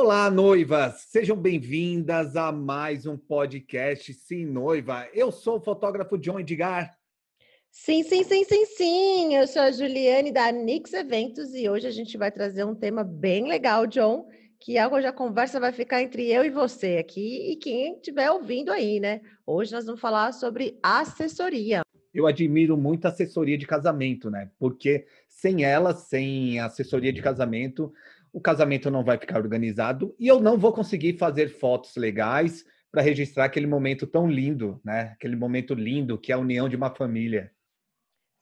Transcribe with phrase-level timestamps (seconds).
[0.00, 1.06] Olá, noivas!
[1.08, 5.08] Sejam bem-vindas a mais um podcast Sim Noiva.
[5.12, 6.96] Eu sou o fotógrafo John Edgar.
[7.68, 9.34] Sim, sim, sim, sim, sim.
[9.34, 13.02] Eu sou a Juliane da Nix Eventos e hoje a gente vai trazer um tema
[13.02, 14.28] bem legal, John,
[14.60, 18.70] que hoje a conversa vai ficar entre eu e você aqui e quem estiver ouvindo
[18.70, 19.20] aí, né?
[19.44, 21.80] Hoje nós vamos falar sobre assessoria.
[22.14, 24.48] Eu admiro muito a assessoria de casamento, né?
[24.60, 27.92] Porque sem ela, sem assessoria de casamento,
[28.32, 33.02] o casamento não vai ficar organizado e eu não vou conseguir fazer fotos legais para
[33.02, 35.12] registrar aquele momento tão lindo, né?
[35.14, 37.52] Aquele momento lindo que é a união de uma família.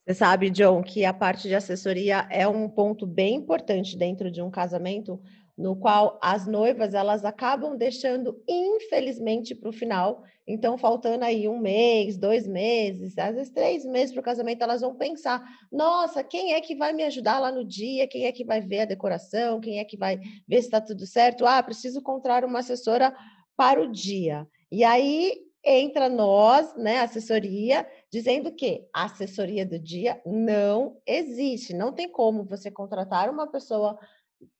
[0.06, 4.40] Você sabe, John, que a parte de assessoria é um ponto bem importante dentro de
[4.40, 5.20] um casamento,
[5.56, 10.22] no qual as noivas elas acabam deixando, infelizmente, para o final.
[10.46, 14.82] Então, faltando aí um mês, dois meses, às vezes três meses para o casamento, elas
[14.82, 15.42] vão pensar:
[15.72, 18.06] nossa, quem é que vai me ajudar lá no dia?
[18.06, 19.60] Quem é que vai ver a decoração?
[19.60, 21.46] Quem é que vai ver se está tudo certo?
[21.46, 23.14] Ah, preciso encontrar uma assessora
[23.56, 24.46] para o dia.
[24.70, 31.74] E aí entra nós, né, assessoria, dizendo que a assessoria do dia não existe.
[31.74, 33.98] Não tem como você contratar uma pessoa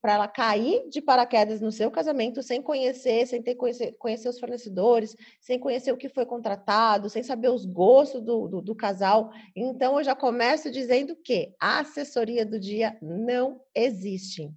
[0.00, 4.38] para ela cair de paraquedas no seu casamento sem conhecer, sem ter conhecer, conhecer os
[4.38, 9.30] fornecedores, sem conhecer o que foi contratado, sem saber os gostos do, do, do casal.
[9.54, 14.50] Então, eu já começo dizendo que a assessoria do dia não existe.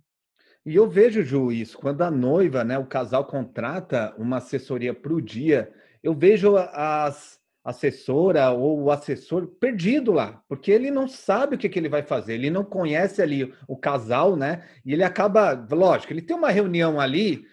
[0.65, 5.13] E eu vejo, Ju, isso, quando a noiva, né, o casal contrata uma assessoria para
[5.13, 5.73] o dia,
[6.03, 11.69] eu vejo as, assessora ou o assessor perdido lá, porque ele não sabe o que,
[11.69, 14.63] que ele vai fazer, ele não conhece ali o casal, né?
[14.85, 17.45] E ele acaba, lógico, ele tem uma reunião ali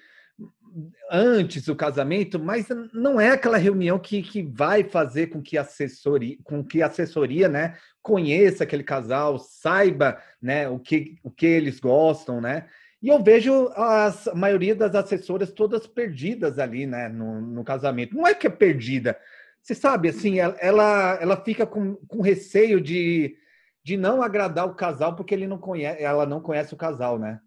[1.11, 6.37] antes do casamento, mas não é aquela reunião que, que vai fazer com que assessoria,
[6.45, 11.81] com que a assessoria, né, conheça aquele casal, saiba, né, o que, o que eles
[11.81, 12.67] gostam, né?
[13.03, 18.17] E eu vejo as, a maioria das assessoras todas perdidas ali, né, no, no casamento.
[18.17, 19.19] Não é que é perdida,
[19.67, 23.37] você sabe, assim, ela, ela fica com, com receio de,
[23.83, 27.41] de não agradar o casal porque ele não conhece, ela não conhece o casal, né?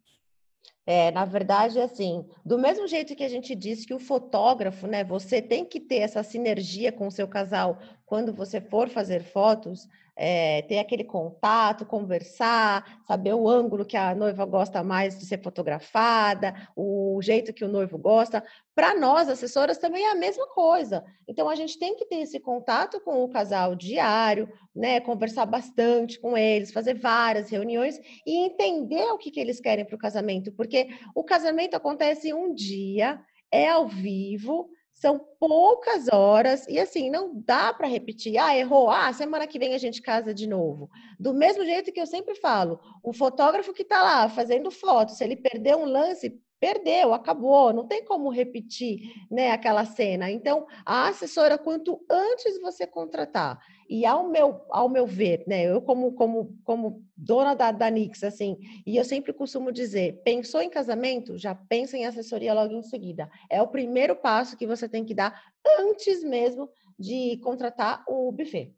[0.86, 5.02] É, na verdade, assim, do mesmo jeito que a gente disse que o fotógrafo, né,
[5.02, 9.88] você tem que ter essa sinergia com o seu casal quando você for fazer fotos,
[10.22, 15.42] é, ter aquele contato, conversar, saber o ângulo que a noiva gosta mais de ser
[15.42, 18.44] fotografada, o jeito que o noivo gosta.
[18.76, 21.06] Para nós, assessoras, também é a mesma coisa.
[21.26, 25.00] Então, a gente tem que ter esse contato com o casal diário, né?
[25.00, 27.98] Conversar bastante com eles, fazer várias reuniões
[28.28, 32.54] e entender o que, que eles querem para o casamento, porque o casamento acontece um
[32.54, 38.38] dia, é ao vivo, são poucas horas e assim, não dá para repetir.
[38.38, 38.90] Ah, errou.
[38.92, 40.90] Ah, semana que vem a gente casa de novo.
[41.18, 45.24] Do mesmo jeito que eu sempre falo, o fotógrafo que está lá fazendo foto, se
[45.24, 50.30] ele perder um lance, perdeu, acabou, não tem como repetir, né, aquela cena.
[50.30, 53.60] Então, a assessora quanto antes você contratar
[53.90, 58.24] e ao meu, ao meu ver, né, eu como, como, como dona da, da Nix,
[58.24, 62.84] assim, e eu sempre costumo dizer, pensou em casamento, já pensa em assessoria logo em
[62.84, 63.30] seguida.
[63.50, 65.42] É o primeiro passo que você tem que dar
[65.80, 68.74] antes mesmo de contratar o buffet.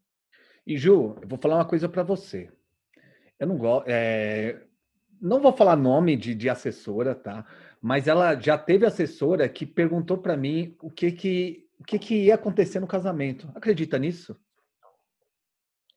[0.66, 2.48] E Ju, eu vou falar uma coisa para você.
[3.38, 4.62] Eu não gosto, é...
[5.20, 7.44] não vou falar nome de, de assessora, tá?
[7.82, 12.14] Mas ela já teve assessora que perguntou para mim o que que o que, que
[12.26, 13.50] ia acontecer no casamento.
[13.56, 14.36] Acredita nisso?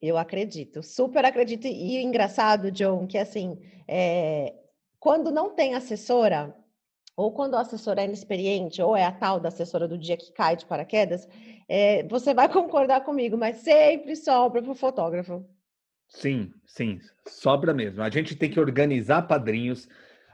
[0.01, 1.68] Eu acredito, super acredito.
[1.68, 4.56] E engraçado, John, que assim, é,
[5.00, 6.56] quando não tem assessora,
[7.16, 10.31] ou quando a assessora é inexperiente, ou é a tal da assessora do dia que
[10.31, 11.28] cai de paraquedas,
[11.69, 15.46] é, você vai concordar comigo, mas sempre sobra para o fotógrafo.
[16.07, 18.02] Sim, sim, sobra mesmo.
[18.02, 19.88] A gente tem que organizar padrinhos,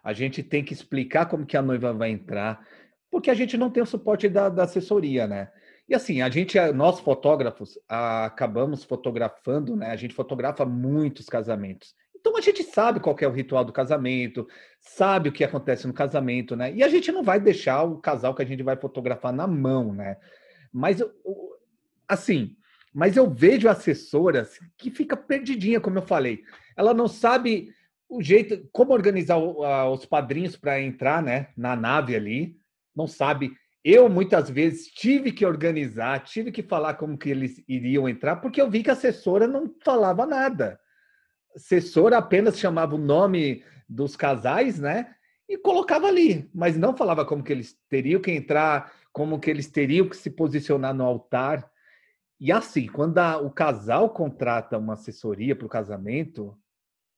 [0.03, 2.65] a gente tem que explicar como que a noiva vai entrar,
[3.09, 5.51] porque a gente não tem o suporte da, da assessoria, né?
[5.87, 9.91] E assim, a gente, nós fotógrafos, acabamos fotografando, né?
[9.91, 11.93] A gente fotografa muitos casamentos.
[12.21, 14.47] Então a gente sabe qual é o ritual do casamento,
[14.79, 16.71] sabe o que acontece no casamento, né?
[16.73, 19.93] E a gente não vai deixar o casal que a gente vai fotografar na mão,
[19.93, 20.17] né?
[20.71, 21.03] Mas
[22.07, 22.55] assim,
[22.93, 26.43] mas eu vejo assessoras que fica perdidinha, como eu falei.
[26.77, 27.73] Ela não sabe
[28.11, 32.57] o jeito, como organizar os padrinhos para entrar, né, na nave ali.
[32.95, 38.07] Não sabe eu muitas vezes tive que organizar, tive que falar como que eles iriam
[38.07, 40.79] entrar, porque eu vi que a assessora não falava nada.
[41.53, 45.15] A assessora apenas chamava o nome dos casais, né?
[45.49, 49.67] E colocava ali, mas não falava como que eles teriam que entrar, como que eles
[49.67, 51.69] teriam que se posicionar no altar.
[52.39, 56.55] E assim, quando a, o casal contrata uma assessoria para o casamento,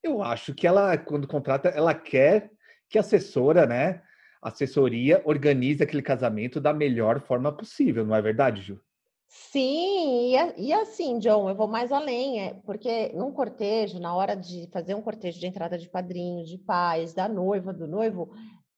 [0.04, 2.50] eu acho que ela, quando contrata, ela quer
[2.88, 4.02] que a assessora, né,
[4.42, 8.80] a assessoria organiza aquele casamento da melhor forma possível, não é verdade, Ju?
[9.26, 14.36] Sim, e, e, assim, John, eu vou mais além, é, porque num cortejo, na hora
[14.36, 18.30] de fazer um cortejo de entrada de padrinho, de pais, da noiva, do noivo,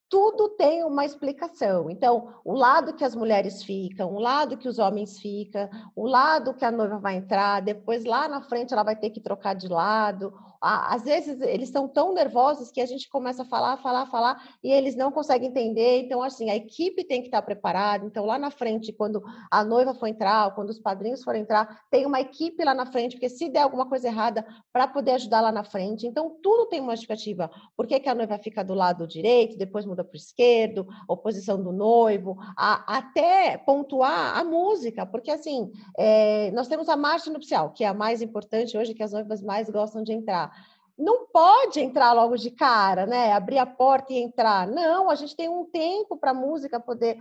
[0.09, 1.91] tudo tem uma explicação.
[1.91, 6.55] Então, o lado que as mulheres ficam, o lado que os homens ficam, o lado
[6.55, 9.69] que a noiva vai entrar, depois lá na frente ela vai ter que trocar de
[9.69, 10.33] lado.
[10.61, 14.71] Às vezes eles estão tão nervosos que a gente começa a falar, falar, falar e
[14.71, 16.01] eles não conseguem entender.
[16.01, 18.05] Então, assim, a equipe tem que estar preparada.
[18.05, 21.83] Então, lá na frente, quando a noiva for entrar, ou quando os padrinhos forem entrar,
[21.91, 25.41] tem uma equipe lá na frente, porque se der alguma coisa errada, para poder ajudar
[25.41, 26.07] lá na frente.
[26.07, 27.51] Então, tudo tem uma justificativa.
[27.77, 31.17] Por que, que a noiva fica do lado direito, depois muda para o esquerdo, a
[31.17, 37.31] posição do noivo, a, até pontuar a música, porque assim, é, nós temos a marcha
[37.31, 40.51] nupcial, que é a mais importante hoje, que as noivas mais gostam de entrar
[40.99, 43.33] não pode entrar logo de cara, né?
[43.33, 44.67] Abrir a porta e entrar.
[44.67, 47.19] Não, a gente tem um tempo para a música poder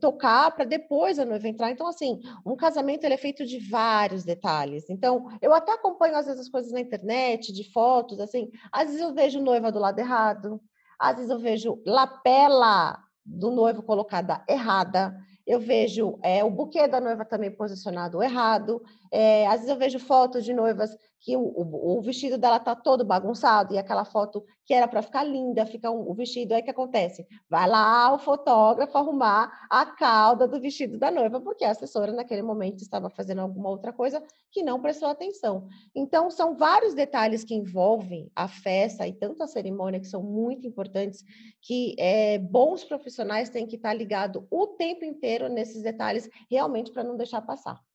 [0.00, 1.70] tocar para depois a noiva entrar.
[1.70, 4.88] Então, assim, um casamento ele é feito de vários detalhes.
[4.88, 8.50] Então, eu até acompanho às vezes as coisas na internet, de fotos, assim.
[8.72, 10.60] Às vezes eu vejo noiva do lado errado,
[10.98, 15.14] às vezes eu vejo lapela do noivo colocada errada,
[15.46, 18.82] eu vejo é, o buquê da noiva também posicionado errado,
[19.12, 22.74] é, às vezes eu vejo fotos de noivas que o, o, o vestido dela tá
[22.76, 26.62] todo bagunçado e aquela foto que era para ficar linda, fica um, o vestido, aí
[26.62, 27.26] que acontece?
[27.48, 32.42] Vai lá o fotógrafo arrumar a cauda do vestido da noiva, porque a assessora naquele
[32.42, 34.22] momento estava fazendo alguma outra coisa
[34.52, 35.66] que não prestou atenção.
[35.94, 40.66] Então, são vários detalhes que envolvem a festa e tanto a cerimônia que são muito
[40.66, 41.24] importantes,
[41.62, 47.04] que é, bons profissionais têm que estar ligados o tempo inteiro nesses detalhes, realmente para
[47.04, 47.87] não deixar passar.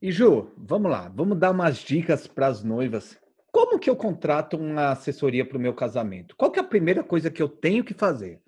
[0.00, 3.18] E Ju, vamos lá, vamos dar umas dicas para as noivas.
[3.50, 6.36] Como que eu contrato uma assessoria para o meu casamento?
[6.36, 8.42] Qual que é a primeira coisa que eu tenho que fazer?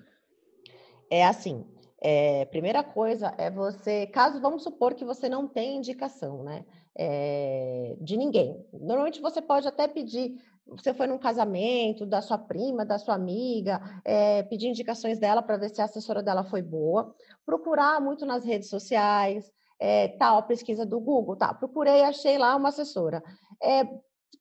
[1.11, 1.65] É assim,
[2.03, 7.97] é, primeira coisa é você, caso vamos supor que você não tem indicação, né, é,
[7.99, 8.63] de ninguém.
[8.71, 10.37] Normalmente você pode até pedir,
[10.67, 15.57] você foi num casamento da sua prima, da sua amiga, é, pedir indicações dela para
[15.57, 17.15] ver se a assessora dela foi boa.
[17.47, 19.51] Procurar muito nas redes sociais,
[19.81, 23.23] é, tal, pesquisa do Google, tá, procurei, achei lá uma assessora.
[23.63, 23.87] É,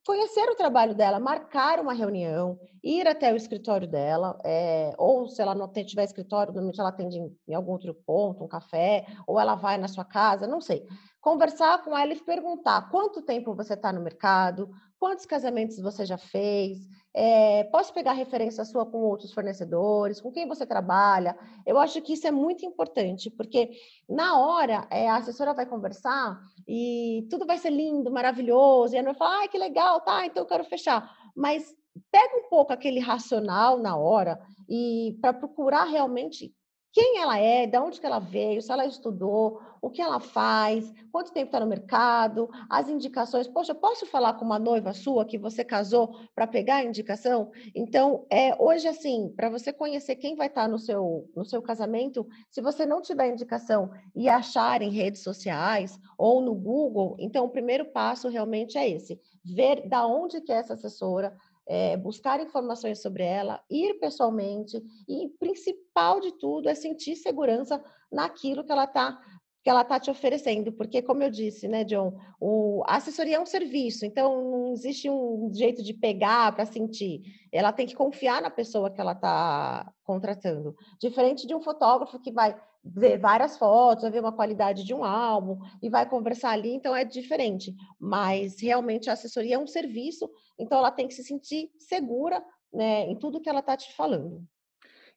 [0.06, 5.42] conhecer o trabalho dela, marcar uma reunião, ir até o escritório dela, é, ou se
[5.42, 9.38] ela não tiver escritório, normalmente ela atende em, em, algum outro ponto, um café, ou
[9.38, 10.88] ela vai na sua casa, não sei.
[11.20, 16.18] Conversar com ela e perguntar quanto tempo você está no mercado, quantos casamentos você já
[16.18, 16.80] fez,
[17.14, 21.38] é, posso pegar referência sua com outros fornecedores, com quem você trabalha.
[21.66, 23.72] Eu acho que isso é muito importante, porque
[24.08, 29.04] na hora é, a assessora vai conversar e tudo vai ser lindo, maravilhoso, e a
[29.04, 31.12] noiva fala, ah, que legal, tá, então eu quero fechar.
[31.36, 31.76] Mas
[32.12, 34.40] pega um pouco aquele racional na hora
[34.70, 36.54] e para procurar realmente
[36.98, 40.92] quem ela é, de onde que ela veio, se ela estudou, o que ela faz,
[41.12, 43.48] quanto tempo está no mercado, as indicações.
[43.48, 47.52] Poxa, posso falar com uma noiva sua que você casou para pegar a indicação?
[47.76, 51.62] Então, é hoje assim, para você conhecer quem vai estar tá no seu no seu
[51.62, 57.46] casamento, se você não tiver indicação e achar em redes sociais ou no Google, então
[57.46, 62.40] o primeiro passo realmente é esse: ver da onde que é essa assessora, é, buscar
[62.40, 68.86] informações sobre ela, ir pessoalmente e, principal de tudo, é sentir segurança naquilo que ela
[68.86, 69.20] está
[69.64, 73.40] que ela está te oferecendo, porque como eu disse, né, John, o, a assessoria é
[73.40, 77.22] um serviço, então não existe um jeito de pegar para sentir.
[77.52, 82.32] Ela tem que confiar na pessoa que ela está contratando, diferente de um fotógrafo que
[82.32, 86.74] vai ver várias fotos, vai ver uma qualidade de um álbum e vai conversar ali,
[86.74, 87.76] então é diferente.
[88.00, 92.44] Mas realmente a assessoria é um serviço, então ela tem que se sentir segura
[92.74, 94.44] né, em tudo que ela está te falando.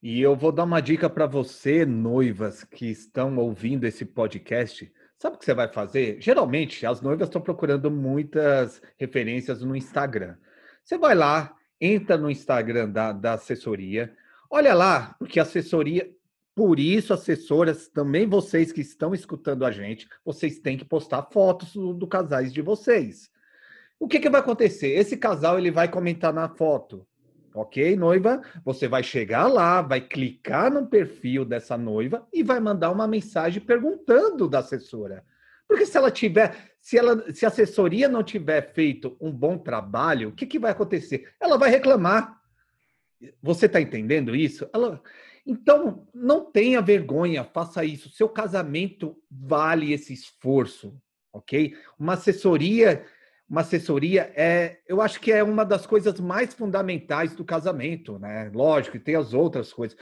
[0.02, 4.90] E eu vou dar uma dica para você, noivas que estão ouvindo esse podcast.
[5.18, 6.16] Sabe o que você vai fazer?
[6.22, 10.36] Geralmente, as noivas estão procurando muitas referências no Instagram.
[10.82, 14.16] Você vai lá, entra no Instagram da, da assessoria,
[14.50, 16.10] olha lá, porque a assessoria,
[16.54, 21.72] por isso, assessoras, também vocês que estão escutando a gente, vocês têm que postar fotos
[21.72, 23.30] do, do casais de vocês.
[23.98, 24.88] O que, que vai acontecer?
[24.88, 27.06] Esse casal ele vai comentar na foto.
[27.54, 28.40] Ok, noiva?
[28.64, 33.60] Você vai chegar lá, vai clicar no perfil dessa noiva e vai mandar uma mensagem
[33.60, 35.24] perguntando da assessora.
[35.66, 40.30] Porque se ela tiver, se ela, se a assessoria não tiver feito um bom trabalho,
[40.30, 41.32] o que, que vai acontecer?
[41.40, 42.40] Ela vai reclamar.
[43.42, 44.68] Você está entendendo isso?
[44.72, 45.02] Ela,
[45.46, 48.10] então, não tenha vergonha, faça isso.
[48.10, 50.94] Seu casamento vale esse esforço,
[51.32, 51.76] ok?
[51.98, 53.04] Uma assessoria
[53.50, 58.48] uma assessoria é, eu acho que é uma das coisas mais fundamentais do casamento, né?
[58.54, 59.98] Lógico, e tem as outras coisas.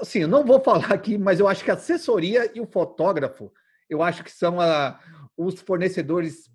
[0.00, 3.52] Assim, eu não vou falar aqui, mas eu acho que a assessoria e o fotógrafo,
[3.90, 5.00] eu acho que são a,
[5.36, 6.48] os fornecedores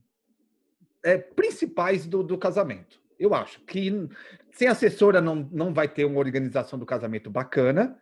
[1.04, 3.02] é, principais do, do casamento.
[3.20, 4.08] Eu acho que
[4.54, 8.00] sem assessora não, não vai ter uma organização do casamento bacana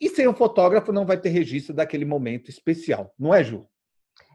[0.00, 3.66] e sem o fotógrafo não vai ter registro daquele momento especial, não é, Ju?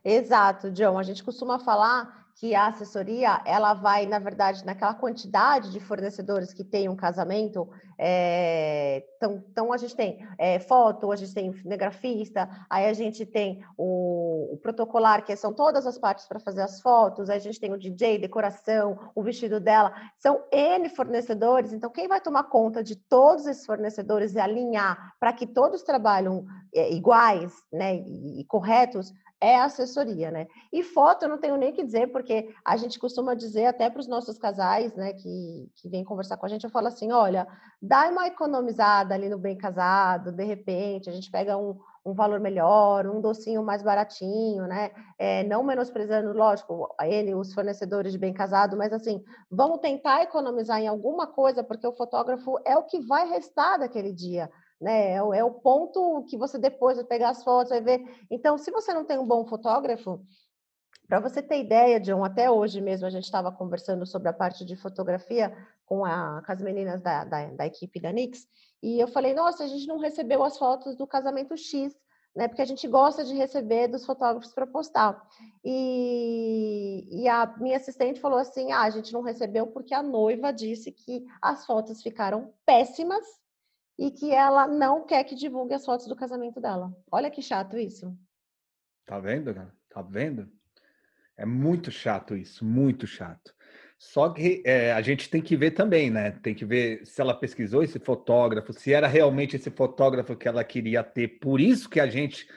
[0.03, 0.97] Exato, John.
[0.97, 6.53] A gente costuma falar que a assessoria ela vai, na verdade, naquela quantidade de fornecedores
[6.53, 7.69] que tem um casamento.
[7.97, 13.25] É, então, então, a gente tem é, foto, a gente tem cinegrafista, aí a gente
[13.25, 17.41] tem o, o protocolar, que são todas as partes para fazer as fotos, aí a
[17.41, 19.93] gente tem o DJ, decoração, o vestido dela.
[20.17, 25.33] São N fornecedores, então quem vai tomar conta de todos esses fornecedores e alinhar para
[25.33, 30.47] que todos trabalham é, iguais né, e, e corretos é assessoria, né?
[30.71, 34.01] E foto eu não tenho nem que dizer, porque a gente costuma dizer até para
[34.01, 37.47] os nossos casais, né, que, que vêm conversar com a gente, eu falo assim, olha,
[37.81, 42.39] dá uma economizada ali no bem casado, de repente, a gente pega um, um valor
[42.41, 44.91] melhor, um docinho mais baratinho, né?
[45.17, 50.79] É, não menosprezando, lógico, ele, os fornecedores de bem casado, mas assim, vamos tentar economizar
[50.79, 55.13] em alguma coisa, porque o fotógrafo é o que vai restar daquele dia né?
[55.13, 58.01] É o, é o ponto que você depois vai pegar as fotos, vai ver.
[58.29, 60.25] Então, se você não tem um bom fotógrafo,
[61.07, 64.63] para você ter ideia, John, até hoje mesmo a gente estava conversando sobre a parte
[64.63, 65.51] de fotografia
[65.85, 68.47] com, a, com as meninas da, da, da, equipe da Nix,
[68.81, 71.95] e eu falei, nossa, a gente não recebeu as fotos do casamento X,
[72.35, 72.47] né?
[72.47, 75.19] Porque a gente gosta de receber dos fotógrafos para postar.
[75.65, 80.53] E, e a minha assistente falou assim: ah, a gente não recebeu porque a noiva
[80.53, 83.25] disse que as fotos ficaram péssimas
[83.99, 86.89] e que ela não quer que divulgue as fotos do casamento dela.
[87.11, 88.17] Olha que chato isso.
[89.05, 89.75] Tá vendo, cara?
[89.89, 90.49] Tá vendo?
[91.35, 93.53] É muito chato isso, muito chato.
[93.97, 96.31] Só que é, a gente tem que ver também, né?
[96.31, 100.63] Tem que ver se ela pesquisou esse fotógrafo, se era realmente esse fotógrafo que ela
[100.63, 101.39] queria ter.
[101.39, 102.47] Por isso que a gente.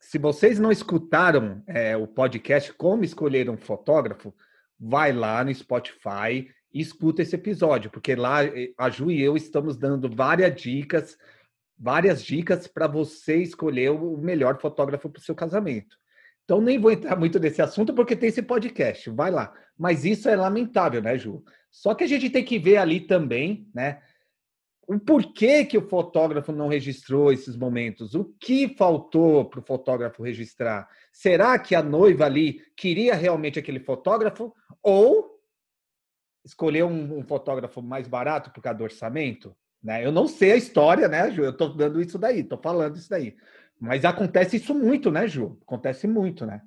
[0.00, 4.34] Se vocês não escutaram é, o podcast Como Escolher um Fotógrafo,
[4.80, 9.36] vai lá no Spotify e escuta esse episódio, porque lá eh, a Ju e eu
[9.36, 11.16] estamos dando várias dicas,
[11.78, 15.96] várias dicas para você escolher o melhor fotógrafo para o seu casamento.
[16.44, 19.52] Então nem vou entrar muito nesse assunto porque tem esse podcast, vai lá.
[19.76, 21.42] Mas isso é lamentável, né, Ju?
[21.70, 24.00] Só que a gente tem que ver ali também, né,
[24.88, 30.22] o porquê que o fotógrafo não registrou esses momentos, o que faltou para o fotógrafo
[30.22, 30.88] registrar.
[31.12, 34.50] Será que a noiva ali queria realmente aquele fotógrafo
[34.82, 35.37] ou
[36.48, 39.54] escolher um, um, fotógrafo mais barato por causa do orçamento?
[39.82, 40.04] Né?
[40.04, 41.44] Eu não sei a história, né, Ju?
[41.44, 43.36] Eu estou dando isso daí, estou falando isso daí.
[43.78, 45.58] Mas acontece isso muito, né, Ju?
[45.62, 46.62] Acontece muito, né?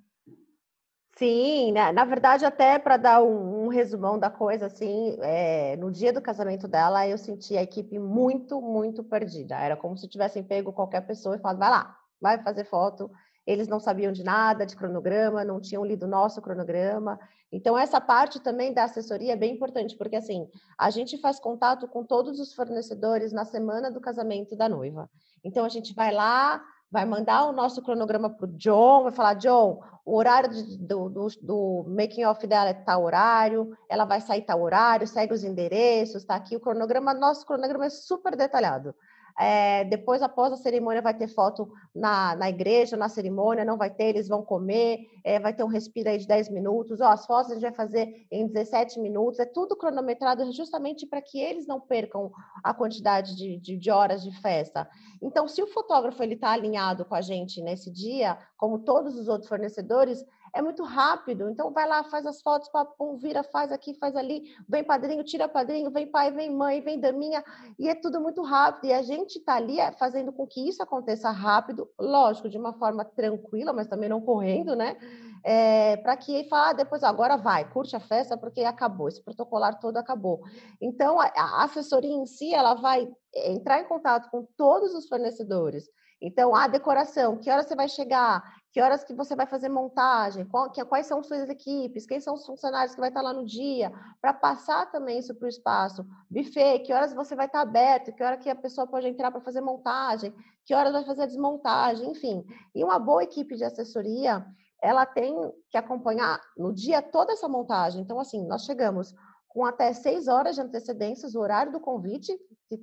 [1.18, 1.92] Sim, né?
[1.92, 6.22] na verdade, até para dar um, um, resumão da coisa, assim, é, no dia do
[6.22, 9.56] casamento dela, eu senti a equipe muito, muito perdida.
[9.56, 13.12] Era como se tivessem pego qualquer pessoa e falado, vai lá, vai fazer foto.
[13.46, 17.20] Eles não sabiam de nada, de cronograma, não tinham lido nosso cronograma.
[17.52, 21.88] Então, essa parte também da assessoria é bem importante, porque assim, a gente faz contato
[21.88, 25.10] com todos os fornecedores na semana do casamento da noiva.
[25.44, 29.34] Então, a gente vai lá, vai mandar o nosso cronograma para o John, vai falar,
[29.36, 34.42] John, o horário do, do, do making off dela é tal horário, ela vai sair
[34.42, 38.94] tal horário, segue os endereços, está aqui o cronograma, nosso cronograma é super detalhado.
[39.40, 43.90] É, depois, após a cerimônia, vai ter foto na, na igreja, na cerimônia, não vai
[43.90, 47.02] ter, eles vão comer, é, vai ter um respiro aí de 10 minutos.
[47.02, 51.22] Ó, as fotos a gente vai fazer em 17 minutos, é tudo cronometrado justamente para
[51.22, 52.32] que eles não percam
[52.64, 54.88] a quantidade de, de, de horas de festa.
[55.22, 59.48] Então, se o fotógrafo está alinhado com a gente nesse dia, como todos os outros
[59.48, 61.50] fornecedores, é muito rápido.
[61.50, 65.48] Então, vai lá, faz as fotos, papum, vira, faz aqui, faz ali, vem padrinho, tira
[65.48, 67.44] padrinho, vem pai, vem mãe, vem daminha,
[67.80, 68.86] e é tudo muito rápido.
[68.86, 72.74] E a gente está ali é, fazendo com que isso aconteça rápido, lógico, de uma
[72.74, 74.98] forma tranquila, mas também não correndo, né?
[75.44, 79.80] É, para que fala, ah, depois agora vai, curte a festa porque acabou, esse protocolar
[79.80, 80.42] todo acabou.
[80.80, 85.90] Então, a, a assessoria em si, ela vai entrar em contato com todos os fornecedores,
[86.22, 90.46] então, a decoração, que horas você vai chegar, que horas que você vai fazer montagem,
[90.46, 93.46] qual, que, quais são suas equipes, quem são os funcionários que vai estar lá no
[93.46, 96.06] dia, para passar também isso para o espaço.
[96.30, 99.42] Buffet, que horas você vai estar aberto, que hora que a pessoa pode entrar para
[99.42, 100.34] fazer montagem,
[100.66, 102.46] que horas vai fazer a desmontagem, enfim.
[102.74, 104.46] E uma boa equipe de assessoria,
[104.82, 105.36] ela tem
[105.70, 108.02] que acompanhar no dia toda essa montagem.
[108.02, 109.14] Então, assim, nós chegamos
[109.50, 112.32] com até seis horas de antecedência, o horário do convite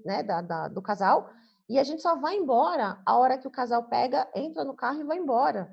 [0.05, 1.31] né, da, da, do casal,
[1.69, 5.01] e a gente só vai embora a hora que o casal pega, entra no carro
[5.01, 5.71] e vai embora.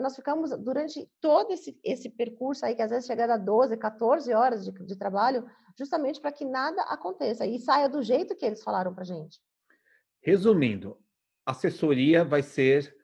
[0.00, 4.34] Nós ficamos durante todo esse, esse percurso aí, que às vezes chega a 12, 14
[4.34, 5.48] horas de, de trabalho,
[5.78, 9.40] justamente para que nada aconteça e saia do jeito que eles falaram para gente.
[10.20, 10.98] Resumindo,
[11.46, 12.94] assessoria vai ser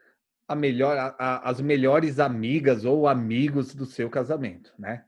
[0.46, 5.04] a melhor, a, a, as melhores amigas ou amigos do seu casamento, né?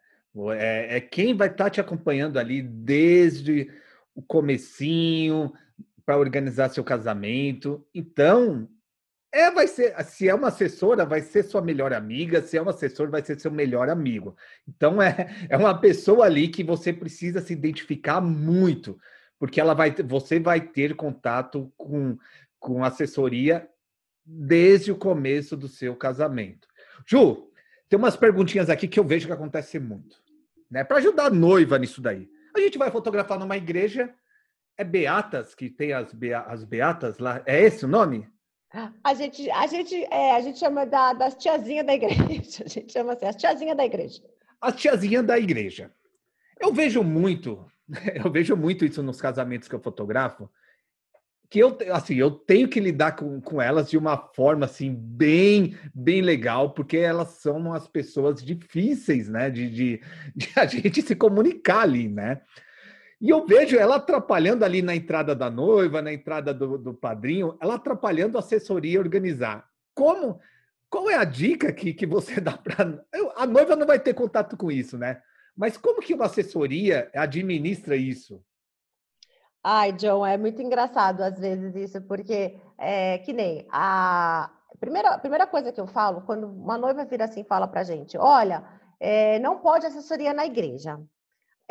[0.56, 3.68] É, é quem vai estar tá te acompanhando ali desde
[4.14, 5.52] o comecinho
[6.10, 7.86] para organizar seu casamento.
[7.94, 8.68] Então,
[9.32, 12.68] é, vai ser, se é uma assessora, vai ser sua melhor amiga, se é um
[12.68, 14.36] assessor, vai ser seu melhor amigo.
[14.66, 18.98] Então é, é uma pessoa ali que você precisa se identificar muito,
[19.38, 22.18] porque ela vai, você vai ter contato com,
[22.58, 23.68] com assessoria
[24.26, 26.66] desde o começo do seu casamento.
[27.06, 27.52] Ju,
[27.88, 30.16] tem umas perguntinhas aqui que eu vejo que acontece muito,
[30.68, 30.82] né?
[30.82, 32.28] Para ajudar a noiva nisso daí.
[32.52, 34.12] A gente vai fotografar numa igreja,
[34.80, 38.26] é Beatas que tem as, bea, as Beatas lá, é esse o nome?
[39.04, 42.24] A gente, a gente, é, a gente chama da, das tiazinhas da igreja.
[42.64, 44.22] A gente chama assim, as tiazinhas da igreja.
[44.60, 45.92] As tiazinhas da igreja.
[46.58, 47.66] Eu vejo muito,
[48.14, 50.48] eu vejo muito isso nos casamentos que eu fotografo,
[51.50, 55.76] que eu, assim, eu tenho que lidar com, com elas de uma forma, assim, bem,
[55.92, 60.00] bem legal, porque elas são as pessoas difíceis, né, de, de,
[60.36, 62.40] de a gente se comunicar ali, né?
[63.20, 67.56] E eu vejo ela atrapalhando ali na entrada da noiva, na entrada do, do padrinho,
[67.60, 69.68] ela atrapalhando a assessoria organizar.
[69.94, 70.40] Como?
[70.88, 73.04] Qual é a dica que, que você dá para.
[73.36, 75.20] A noiva não vai ter contato com isso, né?
[75.54, 78.42] Mas como que uma assessoria administra isso?
[79.62, 84.50] Ai, John, é muito engraçado às vezes isso, porque é que nem a
[84.80, 88.64] primeira, primeira coisa que eu falo, quando uma noiva vira assim fala para gente: olha,
[88.98, 90.98] é, não pode assessoria na igreja.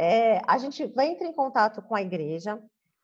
[0.01, 2.57] É, a gente entra em contato com a igreja,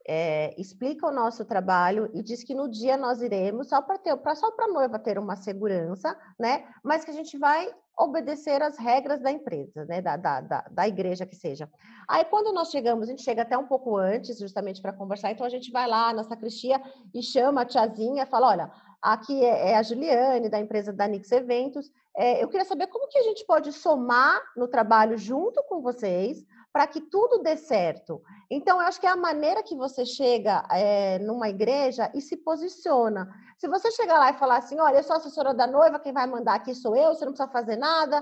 [0.07, 4.17] é, explica o nosso trabalho e diz que no dia nós iremos só para ter,
[4.35, 6.65] só para a noiva ter uma segurança, né?
[6.81, 10.01] Mas que a gente vai obedecer as regras da empresa, né?
[10.01, 11.69] Da, da, da, da igreja que seja.
[12.07, 15.31] Aí quando nós chegamos, a gente chega até um pouco antes, justamente para conversar.
[15.31, 16.81] Então a gente vai lá na sacristia
[17.13, 18.71] e chama a tiazinha, fala, olha,
[19.01, 21.91] aqui é, é a Juliane da empresa da Nix Eventos.
[22.15, 26.45] É, eu queria saber como que a gente pode somar no trabalho junto com vocês
[26.75, 28.21] para que tudo dê certo.
[28.51, 32.35] Então, eu acho que é a maneira que você chega é, numa igreja e se
[32.35, 33.33] posiciona.
[33.57, 36.27] Se você chegar lá e falar assim, olha, eu sou assessora da noiva, quem vai
[36.27, 38.21] mandar aqui sou eu, você não precisa fazer nada.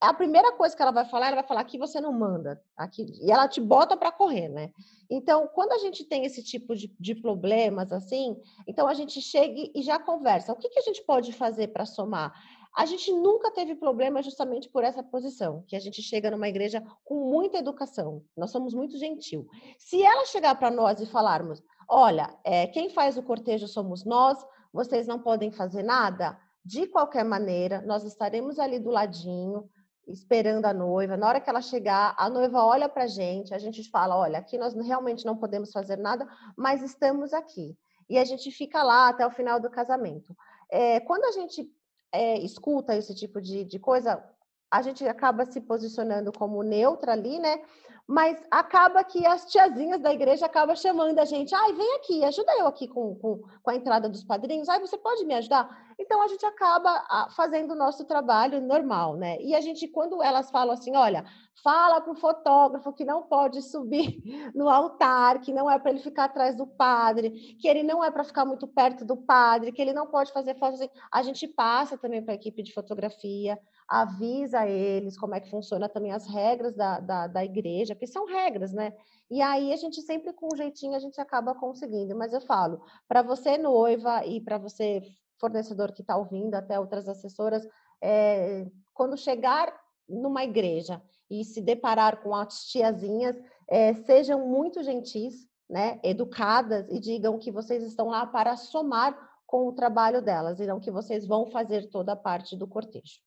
[0.00, 2.62] A primeira coisa que ela vai falar, ela vai falar que você não manda.
[2.76, 4.70] Aqui, e ela te bota para correr, né?
[5.10, 9.72] Então, quando a gente tem esse tipo de, de, problemas assim, então a gente chega
[9.74, 10.52] e já conversa.
[10.52, 12.32] O que, que a gente pode fazer para somar?
[12.74, 16.82] A gente nunca teve problema justamente por essa posição, que a gente chega numa igreja
[17.04, 18.24] com muita educação.
[18.36, 19.46] Nós somos muito gentil.
[19.78, 24.38] Se ela chegar para nós e falarmos, olha, é, quem faz o cortejo somos nós,
[24.72, 29.68] vocês não podem fazer nada, de qualquer maneira, nós estaremos ali do ladinho,
[30.06, 31.16] esperando a noiva.
[31.16, 34.38] Na hora que ela chegar, a noiva olha para a gente, a gente fala: olha,
[34.38, 37.76] aqui nós realmente não podemos fazer nada, mas estamos aqui.
[38.08, 40.36] E a gente fica lá até o final do casamento.
[40.70, 41.68] É, quando a gente
[42.12, 44.22] é, escuta esse tipo de, de coisa,
[44.70, 47.62] a gente acaba se posicionando como neutra ali, né?
[48.06, 52.52] Mas acaba que as tiazinhas da igreja acabam chamando a gente, ai, vem aqui, ajuda
[52.58, 55.92] eu aqui com, com, com a entrada dos padrinhos, ai, você pode me ajudar?
[55.98, 59.40] Então a gente acaba ah, fazendo o nosso trabalho normal, né?
[59.40, 61.24] E a gente, quando elas falam assim, olha,
[61.62, 64.20] fala para o fotógrafo que não pode subir
[64.54, 68.10] no altar, que não é para ele ficar atrás do padre, que ele não é
[68.10, 70.80] para ficar muito perto do padre, que ele não pode fazer fotos.
[71.10, 73.58] A gente passa também para a equipe de fotografia,
[73.92, 78.24] avisa eles como é que funciona também as regras da, da, da igreja, porque são
[78.24, 78.94] regras, né?
[79.30, 82.16] E aí a gente sempre com um jeitinho a gente acaba conseguindo.
[82.16, 85.02] Mas eu falo, para você noiva e para você
[85.38, 87.68] fornecedor que está ouvindo, até outras assessoras,
[88.02, 89.70] é, quando chegar
[90.08, 93.36] numa igreja e se deparar com as tiazinhas,
[93.68, 99.68] é, sejam muito gentis, né, educadas e digam que vocês estão lá para somar com
[99.68, 103.20] o trabalho delas e não que vocês vão fazer toda a parte do cortejo.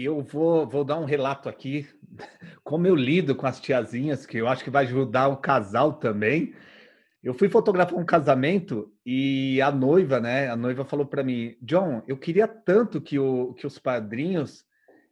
[0.00, 1.88] Eu vou, vou dar um relato aqui,
[2.62, 6.54] como eu lido com as tiazinhas, que eu acho que vai ajudar o casal também.
[7.20, 10.48] Eu fui fotografar um casamento e a noiva, né?
[10.48, 14.64] A noiva falou para mim, John, eu queria tanto que, o, que os padrinhos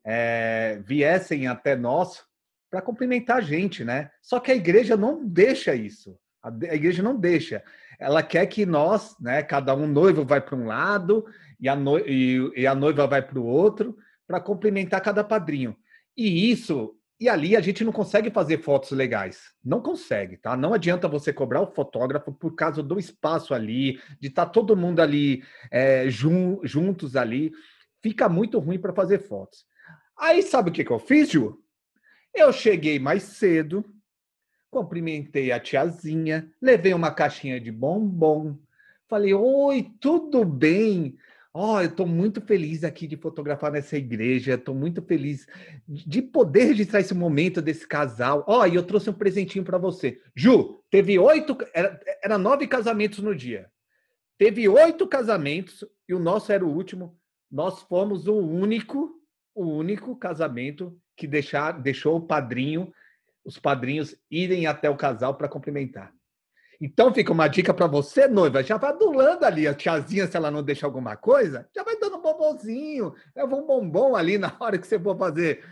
[0.05, 2.22] é, viessem até nós
[2.70, 4.09] para cumprimentar a gente, né?
[4.22, 6.16] Só que a igreja não deixa isso.
[6.40, 7.61] A, a igreja não deixa.
[7.99, 9.42] Ela quer que nós, né?
[9.42, 11.27] Cada um noivo vai para um lado
[11.59, 15.77] e a, no, e, e a noiva vai para o outro para cumprimentar cada padrinho.
[16.17, 19.55] E isso e ali a gente não consegue fazer fotos legais.
[19.65, 20.55] Não consegue, tá?
[20.57, 24.77] Não adianta você cobrar o fotógrafo por causa do espaço ali, de estar tá todo
[24.77, 27.53] mundo ali é, jun juntos ali.
[28.03, 29.65] Fica muito ruim para fazer fotos.
[30.19, 31.59] Aí sabe o que, que eu fiz, Ju?
[32.35, 33.83] Eu cheguei mais cedo,
[34.71, 38.59] cumprimentei a tiazinha, levei uma caixinha de bombom,
[39.09, 41.17] Falei, oi, tudo bem?
[41.59, 45.47] Oh, eu estou muito feliz aqui de fotografar nessa igreja, estou muito feliz
[45.88, 48.45] de poder registrar esse momento desse casal.
[48.47, 50.21] Oh, e eu trouxe um presentinho para você.
[50.35, 53.71] Ju, teve oito, era, era nove casamentos no dia.
[54.37, 57.19] Teve oito casamentos e o nosso era o último.
[57.51, 59.19] Nós fomos o único,
[59.55, 62.92] o único casamento que deixar, deixou o padrinho,
[63.42, 66.12] os padrinhos irem até o casal para cumprimentar.
[66.81, 70.51] Então fica uma dica para você, noiva, já vai adulando ali a tiazinha, se ela
[70.51, 74.79] não deixa alguma coisa, já vai dando um bombonzinho, leva um bombom ali na hora
[74.79, 75.65] que você for fazer,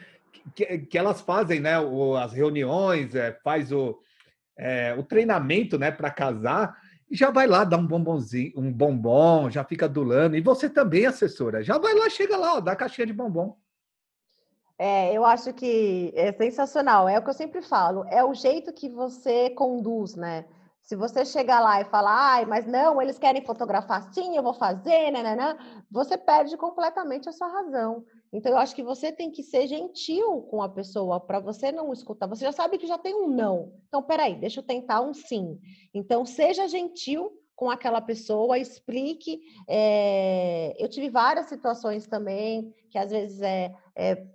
[0.55, 3.99] que, que elas fazem, né, o, as reuniões, é, faz o,
[4.57, 6.77] é, o treinamento, né, para casar,
[7.11, 11.05] e já vai lá dar um bombonzinho, um bombom, já fica adulando, e você também,
[11.05, 13.57] assessora, já vai lá, chega lá, ó, dá a caixinha de bombom.
[14.77, 18.73] É, eu acho que é sensacional, é o que eu sempre falo, é o jeito
[18.73, 20.45] que você conduz, né?
[20.85, 24.53] Se você chegar lá e falar, ai, mas não, eles querem fotografar sim, eu vou
[24.53, 25.57] fazer, né,
[25.90, 28.05] você perde completamente a sua razão.
[28.31, 31.92] Então, eu acho que você tem que ser gentil com a pessoa para você não
[31.92, 32.27] escutar.
[32.27, 33.73] Você já sabe que já tem um não.
[33.88, 35.59] Então, peraí, deixa eu tentar um sim.
[35.94, 39.40] Então, seja gentil com aquela pessoa, explique.
[39.68, 40.75] É...
[40.79, 44.27] Eu tive várias situações também, que às vezes é, é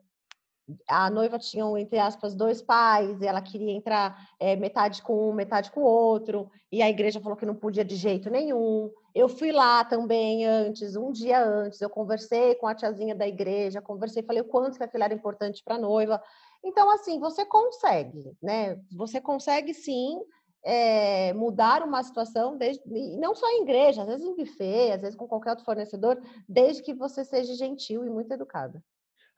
[0.88, 5.34] a noiva tinha, entre aspas, dois pais, e ela queria entrar é, metade com um,
[5.34, 8.92] metade com o outro, e a igreja falou que não podia de jeito nenhum.
[9.14, 13.82] Eu fui lá também antes, um dia antes, eu conversei com a tiazinha da igreja,
[13.82, 16.22] conversei, falei o quanto que aquilo era importante para a noiva.
[16.64, 18.80] Então, assim, você consegue, né?
[18.92, 20.20] Você consegue sim
[20.64, 22.84] é, mudar uma situação, desde,
[23.18, 26.84] não só em igreja, às vezes em buffet, às vezes com qualquer outro fornecedor, desde
[26.84, 28.84] que você seja gentil e muito educada.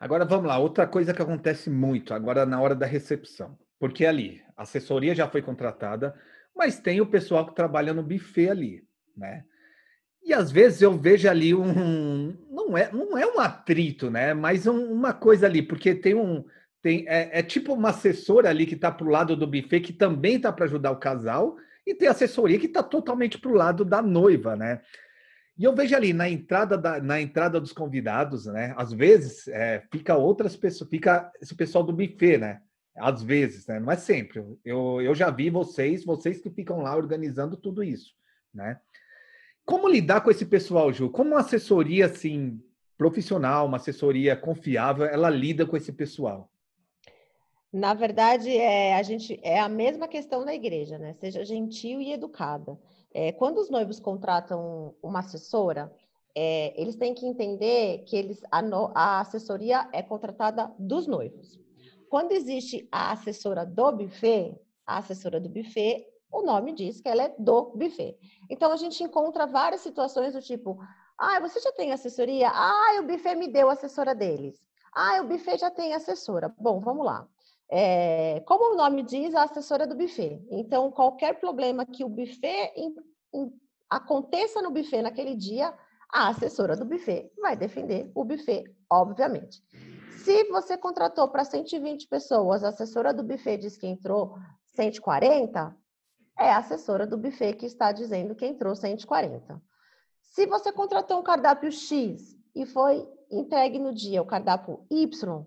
[0.01, 4.41] Agora vamos lá, outra coisa que acontece muito agora na hora da recepção, porque ali
[4.57, 6.15] a assessoria já foi contratada,
[6.55, 8.83] mas tem o pessoal que trabalha no buffet ali,
[9.15, 9.43] né?
[10.23, 14.33] E às vezes eu vejo ali um não é não é um atrito, né?
[14.33, 16.43] Mas um, uma coisa ali, porque tem um
[16.81, 19.93] tem é, é tipo uma assessora ali que está para o lado do buffet que
[19.93, 23.85] também está para ajudar o casal e tem assessoria que está totalmente para o lado
[23.85, 24.81] da noiva, né?
[25.61, 28.73] E eu vejo ali na entrada, da, na entrada dos convidados, né?
[28.75, 32.63] Às vezes é, fica outras pessoas, fica esse pessoal do buffet, né?
[32.97, 33.79] Às vezes, né?
[33.79, 34.43] Não é sempre.
[34.65, 38.11] Eu, eu já vi vocês, vocês que ficam lá organizando tudo isso,
[38.51, 38.79] né?
[39.63, 41.11] Como lidar com esse pessoal, Ju?
[41.11, 42.59] Como uma assessoria assim
[42.97, 46.51] profissional, uma assessoria confiável, ela lida com esse pessoal?
[47.71, 51.13] Na verdade, é a gente é a mesma questão da igreja, né?
[51.13, 52.79] Seja gentil e educada.
[53.13, 55.93] É, quando os noivos contratam uma assessora,
[56.35, 61.59] é, eles têm que entender que eles, a, no, a, assessoria é contratada dos noivos.
[62.09, 67.23] Quando existe a assessora do buffet, a assessora do buffet, o nome diz que ela
[67.23, 68.17] é do buffet.
[68.49, 70.79] Então, a gente encontra várias situações do tipo,
[71.17, 72.49] ah, você já tem assessoria?
[72.49, 74.59] Ah, o buffet me deu a assessora deles.
[74.93, 76.53] Ah, o buffet já tem assessora.
[76.57, 77.27] Bom, vamos lá.
[77.73, 80.45] É, como o nome diz, a assessora do buffet.
[80.51, 82.73] Então, qualquer problema que o buffet
[83.89, 85.73] aconteça no buffet naquele dia,
[86.11, 89.63] a assessora do buffet vai defender o buffet, obviamente.
[90.17, 94.35] Se você contratou para 120 pessoas, a assessora do buffet diz que entrou
[94.75, 95.73] 140,
[96.37, 99.61] é a assessora do buffet que está dizendo que entrou 140.
[100.21, 105.45] Se você contratou um cardápio X e foi entregue no dia o cardápio Y,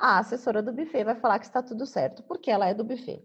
[0.00, 3.22] a assessora do buffet vai falar que está tudo certo, porque ela é do buffet.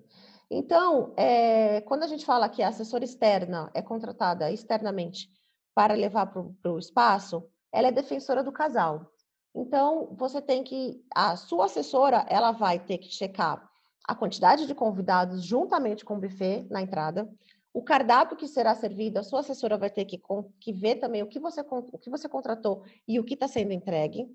[0.51, 5.29] Então, é, quando a gente fala que a assessora externa é contratada externamente
[5.73, 9.09] para levar para o espaço, ela é defensora do casal.
[9.55, 13.67] Então, você tem que, a sua assessora, ela vai ter que checar
[14.05, 17.27] a quantidade de convidados juntamente com o buffet na entrada,
[17.73, 20.21] o cardápio que será servido, a sua assessora vai ter que,
[20.59, 23.73] que ver também o que você, o que você contratou e o que está sendo
[23.73, 24.29] entregue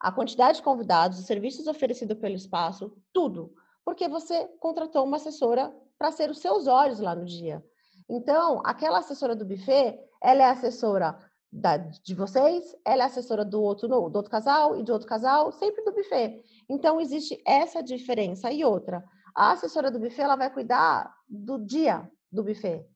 [0.00, 3.52] a quantidade de convidados, os serviços oferecidos pelo espaço, tudo,
[3.84, 7.64] porque você contratou uma assessora para ser os seus olhos lá no dia.
[8.08, 11.18] Então, aquela assessora do buffet, ela é assessora
[11.50, 15.50] da, de vocês, ela é assessora do outro, do outro casal e de outro casal,
[15.52, 16.42] sempre do buffet.
[16.68, 18.52] Então, existe essa diferença.
[18.52, 22.86] E outra, a assessora do buffet, ela vai cuidar do dia do buffet.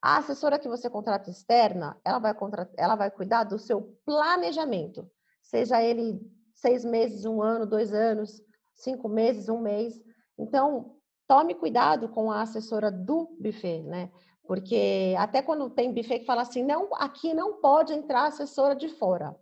[0.00, 2.34] A assessora que você contrata externa, ela vai,
[2.76, 5.10] ela vai cuidar do seu planejamento,
[5.42, 6.20] seja ele
[6.60, 8.40] seis meses, um ano, dois anos,
[8.74, 9.94] cinco meses, um mês.
[10.38, 14.10] Então, tome cuidado com a assessora do buffet, né?
[14.44, 18.88] Porque até quando tem buffet que fala assim, não, aqui não pode entrar assessora de
[18.88, 19.36] fora.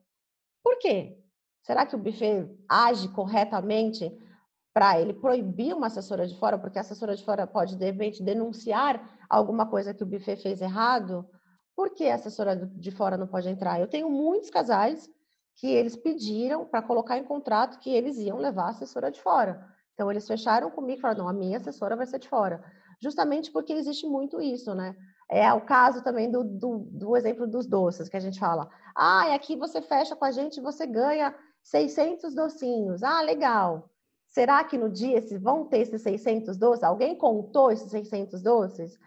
[0.62, 1.16] Por quê?
[1.62, 4.10] Será que o buffet age corretamente
[4.74, 8.22] para ele proibir uma assessora de fora, porque a assessora de fora pode, de repente,
[8.22, 11.26] denunciar alguma coisa que o buffet fez errado?
[11.74, 13.80] Por que a assessora de fora não pode entrar?
[13.80, 15.08] Eu tenho muitos casais
[15.56, 19.66] que eles pediram para colocar em contrato que eles iam levar a assessora de fora.
[19.94, 22.62] Então, eles fecharam comigo e falaram: não, a minha assessora vai ser de fora.
[23.00, 24.94] Justamente porque existe muito isso, né?
[25.30, 28.68] É o caso também do, do, do exemplo dos doces, que a gente fala.
[28.94, 33.02] Ah, e aqui você fecha com a gente e você ganha 600 docinhos.
[33.02, 33.90] Ah, legal.
[34.28, 36.84] Será que no dia esses, vão ter esses 600 doces?
[36.84, 38.98] Alguém contou esses 600 doces?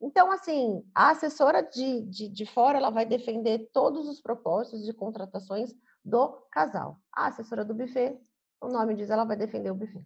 [0.00, 4.92] Então, assim, a assessora de, de, de fora, ela vai defender todos os propósitos de
[4.92, 7.00] contratações do casal.
[7.12, 8.16] A assessora do buffet,
[8.60, 10.04] o nome diz, ela vai defender o buffet.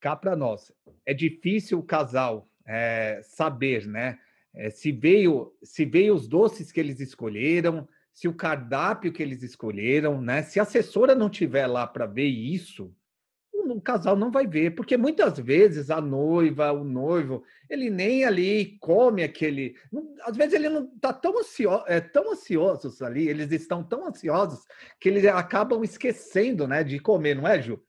[0.00, 0.72] Cá para nós,
[1.06, 4.18] é difícil o casal é, saber, né?
[4.52, 9.42] É, se veio se veio os doces que eles escolheram, se o cardápio que eles
[9.42, 10.42] escolheram, né?
[10.42, 12.92] Se a assessora não tiver lá para ver isso,
[13.72, 18.78] o casal não vai ver, porque muitas vezes a noiva, o noivo, ele nem ali
[18.80, 19.76] come aquele.
[20.22, 24.64] Às vezes ele não está tão ansioso, é, tão ansiosos ali, eles estão tão ansiosos
[24.98, 27.82] que eles acabam esquecendo, né, de comer, não é, Ju?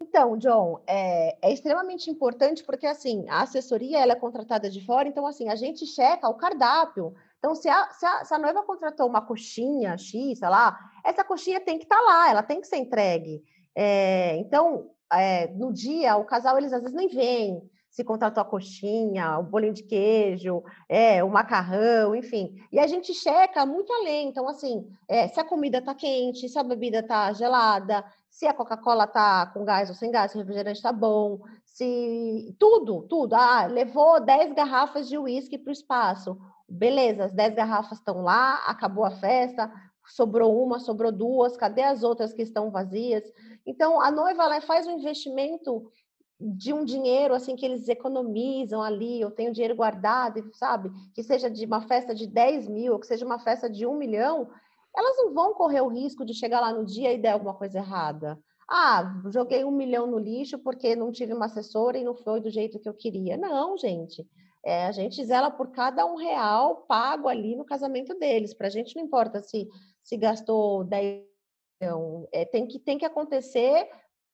[0.00, 5.08] Então, John, é, é, extremamente importante porque assim a assessoria ela é contratada de fora,
[5.08, 7.14] então assim a gente checa o cardápio.
[7.38, 11.22] Então, se a, se a, se a noiva contratou uma coxinha X, sei lá, essa
[11.24, 13.42] coxinha tem que estar tá lá, ela tem que ser entregue.
[13.74, 17.62] É, então, é, no dia, o casal, eles às vezes nem vêm
[17.96, 22.54] se contratou a coxinha, o bolinho de queijo, é, o macarrão, enfim.
[22.70, 24.28] E a gente checa muito além.
[24.28, 28.52] Então, assim, é, se a comida está quente, se a bebida está gelada, se a
[28.52, 33.34] Coca-Cola está com gás ou sem gás, se o refrigerante está bom, se tudo, tudo.
[33.34, 36.36] Ah, levou 10 garrafas de uísque para o espaço.
[36.68, 39.72] Beleza, as 10 garrafas estão lá, acabou a festa,
[40.06, 43.24] sobrou uma, sobrou duas, cadê as outras que estão vazias?
[43.66, 45.90] Então, a noiva ela faz um investimento
[46.38, 50.90] de um dinheiro assim que eles economizam ali, eu tenho dinheiro guardado, sabe?
[51.14, 53.96] Que seja de uma festa de 10 mil, ou que seja uma festa de um
[53.96, 54.48] milhão,
[54.94, 57.78] elas não vão correr o risco de chegar lá no dia e der alguma coisa
[57.78, 58.38] errada.
[58.68, 62.50] Ah, joguei um milhão no lixo porque não tive uma assessora e não foi do
[62.50, 63.36] jeito que eu queria.
[63.36, 64.26] Não, gente.
[64.64, 68.52] É, a gente zela por cada um real pago ali no casamento deles.
[68.52, 69.68] Para a gente não importa se,
[70.02, 71.35] se gastou 10
[71.76, 73.88] então, é, tem, que, tem que acontecer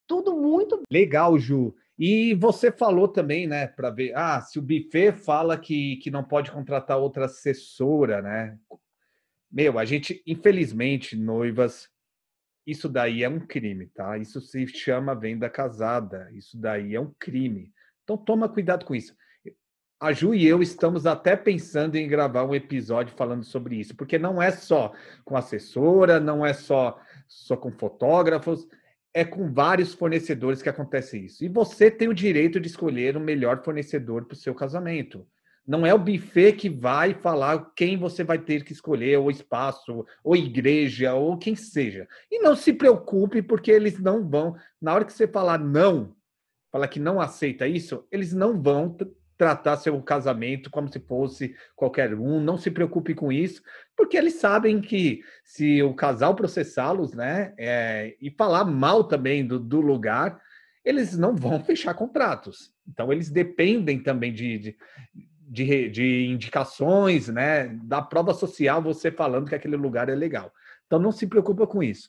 [0.06, 0.82] tudo muito.
[0.90, 1.74] Legal, Ju.
[1.98, 6.24] E você falou também, né, para ver, ah, se o buffet fala que, que não
[6.24, 8.58] pode contratar outra assessora, né?
[9.50, 11.88] Meu, a gente, infelizmente, noivas,
[12.66, 14.16] isso daí é um crime, tá?
[14.16, 16.30] Isso se chama venda casada.
[16.32, 17.72] Isso daí é um crime.
[18.04, 19.14] Então toma cuidado com isso.
[20.00, 24.18] A Ju e eu estamos até pensando em gravar um episódio falando sobre isso, porque
[24.18, 24.92] não é só
[25.24, 28.66] com assessora, não é só só com fotógrafos,
[29.14, 31.44] é com vários fornecedores que acontece isso.
[31.44, 35.26] E você tem o direito de escolher o melhor fornecedor para o seu casamento.
[35.66, 40.04] Não é o buffet que vai falar quem você vai ter que escolher, ou espaço,
[40.24, 42.08] ou igreja, ou quem seja.
[42.30, 44.56] E não se preocupe, porque eles não vão.
[44.80, 46.16] Na hora que você falar não,
[46.72, 48.96] falar que não aceita isso, eles não vão
[49.42, 53.60] tratar seu casamento como se fosse qualquer um, não se preocupe com isso,
[53.96, 59.58] porque eles sabem que se o casal processá-los, né, é, e falar mal também do,
[59.58, 60.40] do, lugar,
[60.84, 62.72] eles não vão fechar contratos.
[62.88, 64.76] Então, eles dependem também de, de,
[65.48, 70.52] de, de indicações, né, da prova social, você falando que aquele lugar é legal.
[70.86, 72.08] Então, não se preocupa com isso.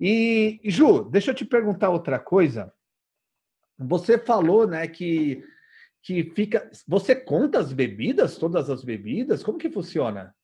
[0.00, 2.72] E, Ju, deixa eu te perguntar outra coisa.
[3.78, 5.44] Você falou, né, que
[6.02, 6.70] que fica.
[6.86, 9.42] Você conta as bebidas, todas as bebidas?
[9.42, 10.34] Como que funciona?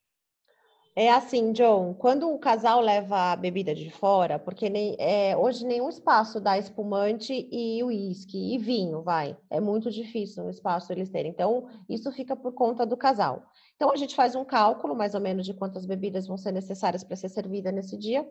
[0.95, 5.65] É assim, John, quando o casal leva a bebida de fora, porque nem, é, hoje
[5.65, 9.37] nenhum espaço dá espumante e uísque e vinho, vai.
[9.49, 11.31] É muito difícil um espaço eles terem.
[11.31, 13.45] Então, isso fica por conta do casal.
[13.75, 17.03] Então, a gente faz um cálculo, mais ou menos, de quantas bebidas vão ser necessárias
[17.03, 18.27] para ser servida nesse dia.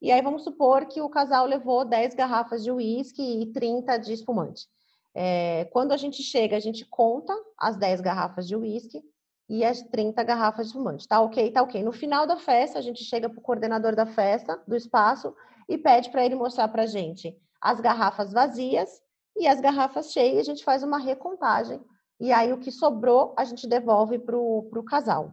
[0.00, 4.12] E aí, vamos supor que o casal levou 10 garrafas de uísque e 30 de
[4.12, 4.66] espumante.
[5.14, 9.02] É, quando a gente chega, a gente conta as 10 garrafas de uísque
[9.48, 11.06] e as 30 garrafas de fumante.
[11.06, 11.50] Tá ok?
[11.50, 11.82] Tá ok.
[11.82, 15.34] No final da festa, a gente chega para o coordenador da festa, do espaço,
[15.68, 19.00] e pede para ele mostrar para a gente as garrafas vazias
[19.36, 20.40] e as garrafas cheias.
[20.40, 21.80] A gente faz uma recontagem.
[22.18, 25.32] E aí, o que sobrou, a gente devolve para o casal.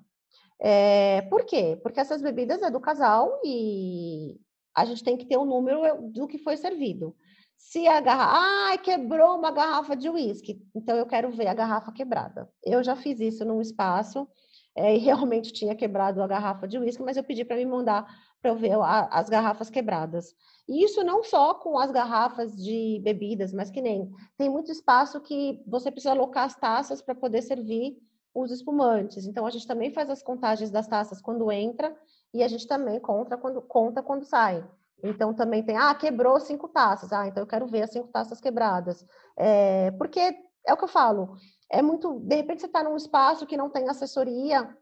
[0.61, 1.79] É, por quê?
[1.81, 4.37] Porque essas bebidas é do casal e
[4.75, 7.15] a gente tem que ter o um número do que foi servido.
[7.59, 11.91] Se a garrafa, ai, quebrou uma garrafa de uísque, então eu quero ver a garrafa
[11.91, 12.49] quebrada.
[12.63, 14.25] Eu já fiz isso num espaço
[14.73, 18.07] é, e realmente tinha quebrado a garrafa de uísque, mas eu pedi para me mandar
[18.41, 20.33] para eu ver a, as garrafas quebradas.
[20.69, 25.19] E isso não só com as garrafas de bebidas, mas que nem tem muito espaço
[25.19, 27.97] que você precisa alocar as taças para poder servir
[28.33, 29.25] os espumantes.
[29.25, 31.93] Então, a gente também faz as contagens das taças quando entra
[32.33, 34.65] e a gente também conta quando, conta quando sai.
[35.03, 37.13] Então, também tem, ah, quebrou cinco taças.
[37.13, 39.05] Ah, então eu quero ver as cinco taças quebradas.
[39.37, 40.19] É, porque
[40.65, 41.35] é o que eu falo,
[41.71, 42.19] é muito.
[42.19, 44.75] De repente, você está num espaço que não tem assessoria,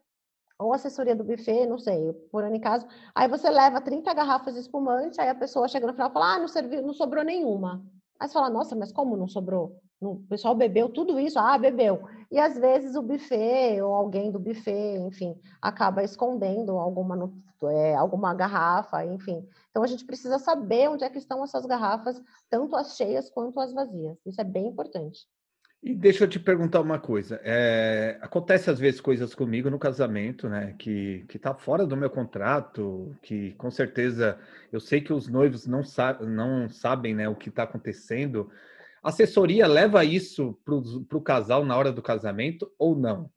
[0.59, 2.87] ou assessoria do buffet, não sei, por ano em caso.
[3.13, 6.35] Aí você leva 30 garrafas de espumante, aí a pessoa chega no final e fala,
[6.35, 7.85] ah, não, serviu, não sobrou nenhuma.
[8.19, 9.79] Aí você fala, nossa, mas como não sobrou?
[9.99, 12.07] O pessoal bebeu tudo isso, ah, bebeu.
[12.31, 17.33] E às vezes o buffet ou alguém do buffet, enfim, acaba escondendo alguma,
[17.63, 19.47] é, alguma garrafa, enfim.
[19.69, 23.59] Então a gente precisa saber onde é que estão essas garrafas, tanto as cheias quanto
[23.59, 24.17] as vazias.
[24.25, 25.27] Isso é bem importante.
[25.81, 27.39] E deixa eu te perguntar uma coisa.
[27.43, 30.75] É, acontece às vezes coisas comigo no casamento, né?
[30.77, 34.39] Que, que tá fora do meu contrato, que com certeza
[34.71, 38.49] eu sei que os noivos não, sa não sabem né, o que está acontecendo.
[39.03, 43.29] Assessoria leva isso para o casal na hora do casamento ou não?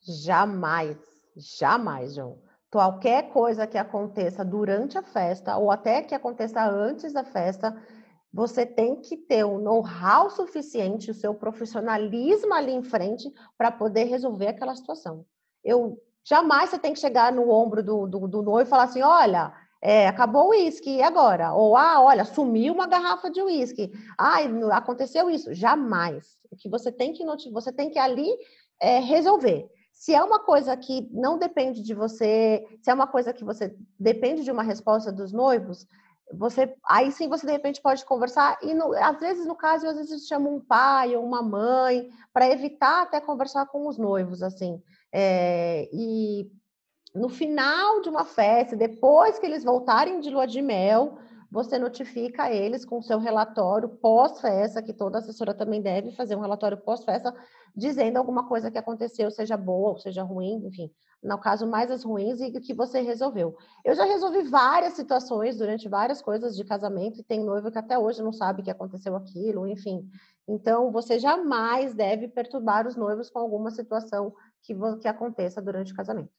[0.00, 0.96] Jamais,
[1.36, 2.38] jamais, João.
[2.70, 7.74] Qualquer coisa que aconteça durante a festa ou até que aconteça antes da festa,
[8.32, 13.70] você tem que ter o um know-how suficiente, o seu profissionalismo ali em frente para
[13.70, 15.24] poder resolver aquela situação.
[15.64, 19.02] Eu jamais você tem que chegar no ombro do, do, do noivo e falar assim:
[19.02, 21.52] olha, é, acabou o uísque, e agora?
[21.52, 23.92] Ou, ah, olha, sumiu uma garrafa de uísque.
[24.18, 24.38] Ah,
[24.72, 25.54] aconteceu isso.
[25.54, 26.36] Jamais.
[26.50, 28.28] O que você tem que você tem que ali
[28.80, 29.68] é, resolver.
[29.92, 33.76] Se é uma coisa que não depende de você, se é uma coisa que você
[33.98, 35.86] depende de uma resposta dos noivos,
[36.32, 39.96] você aí sim você de repente pode conversar e no, às vezes no caso às
[39.96, 44.82] vezes chama um pai ou uma mãe para evitar até conversar com os noivos assim
[45.10, 46.50] é, e
[47.14, 51.18] no final de uma festa depois que eles voltarem de lua de mel
[51.50, 56.76] você notifica eles com seu relatório pós-festa, que toda assessora também deve fazer um relatório
[56.76, 57.34] pós-festa,
[57.74, 60.90] dizendo alguma coisa que aconteceu, seja boa ou seja ruim, enfim,
[61.22, 63.56] no caso mais as ruins e que você resolveu.
[63.82, 67.98] Eu já resolvi várias situações durante várias coisas de casamento e tem noivo que até
[67.98, 70.06] hoje não sabe que aconteceu aquilo, enfim.
[70.46, 75.96] Então, você jamais deve perturbar os noivos com alguma situação que, que aconteça durante o
[75.96, 76.37] casamento.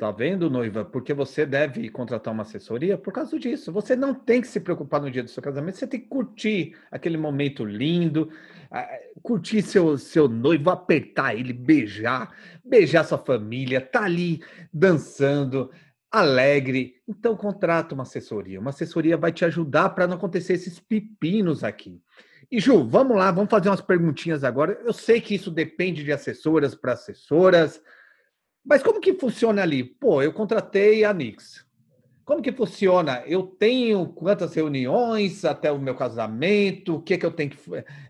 [0.00, 0.82] Tá vendo, noiva?
[0.82, 3.70] Porque você deve contratar uma assessoria por causa disso.
[3.70, 6.74] Você não tem que se preocupar no dia do seu casamento, você tem que curtir
[6.90, 8.30] aquele momento lindo,
[9.22, 12.34] curtir seu, seu noivo, apertar ele, beijar,
[12.64, 15.70] beijar sua família, tá ali dançando,
[16.10, 16.94] alegre.
[17.06, 18.58] Então contrata uma assessoria.
[18.58, 22.00] Uma assessoria vai te ajudar para não acontecer esses pepinos aqui.
[22.50, 24.80] E Ju, vamos lá, vamos fazer umas perguntinhas agora.
[24.82, 27.82] Eu sei que isso depende de assessoras para assessoras
[28.64, 29.84] mas como que funciona ali?
[29.84, 31.66] Pô, eu contratei a Nix.
[32.24, 33.24] Como que funciona?
[33.26, 36.94] Eu tenho quantas reuniões até o meu casamento?
[36.94, 37.58] O que que eu tenho que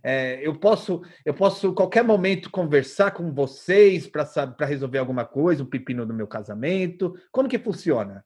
[0.03, 5.67] é, eu posso eu posso qualquer momento conversar com vocês para resolver alguma coisa, um
[5.67, 7.15] pepino no meu casamento?
[7.33, 8.23] Como que funciona?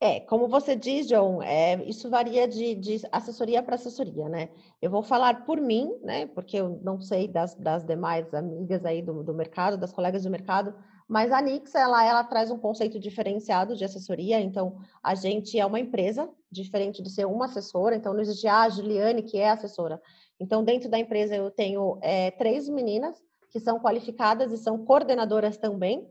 [0.00, 4.48] É, como você diz, John, é, isso varia de, de assessoria para assessoria, né?
[4.80, 6.26] Eu vou falar por mim, né?
[6.26, 10.30] Porque eu não sei das, das demais amigas aí do, do mercado, das colegas do
[10.30, 10.72] mercado,
[11.08, 14.38] mas a Nix, ela, ela traz um conceito diferenciado de assessoria.
[14.38, 17.96] Então, a gente é uma empresa, diferente de ser uma assessora.
[17.96, 20.02] Então, não existe ah, a Juliane, que é assessora.
[20.38, 23.16] Então, dentro da empresa, eu tenho é, três meninas
[23.50, 26.06] que são qualificadas e são coordenadoras também.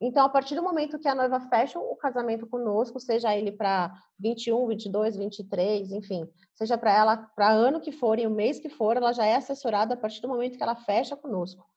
[0.00, 3.94] Então, a partir do momento que a noiva fecha o casamento conosco, seja ele para
[4.18, 8.70] 21, 22, 23, enfim, seja para ela para ano que for e o mês que
[8.70, 11.69] for, ela já é assessorada a partir do momento que ela fecha conosco.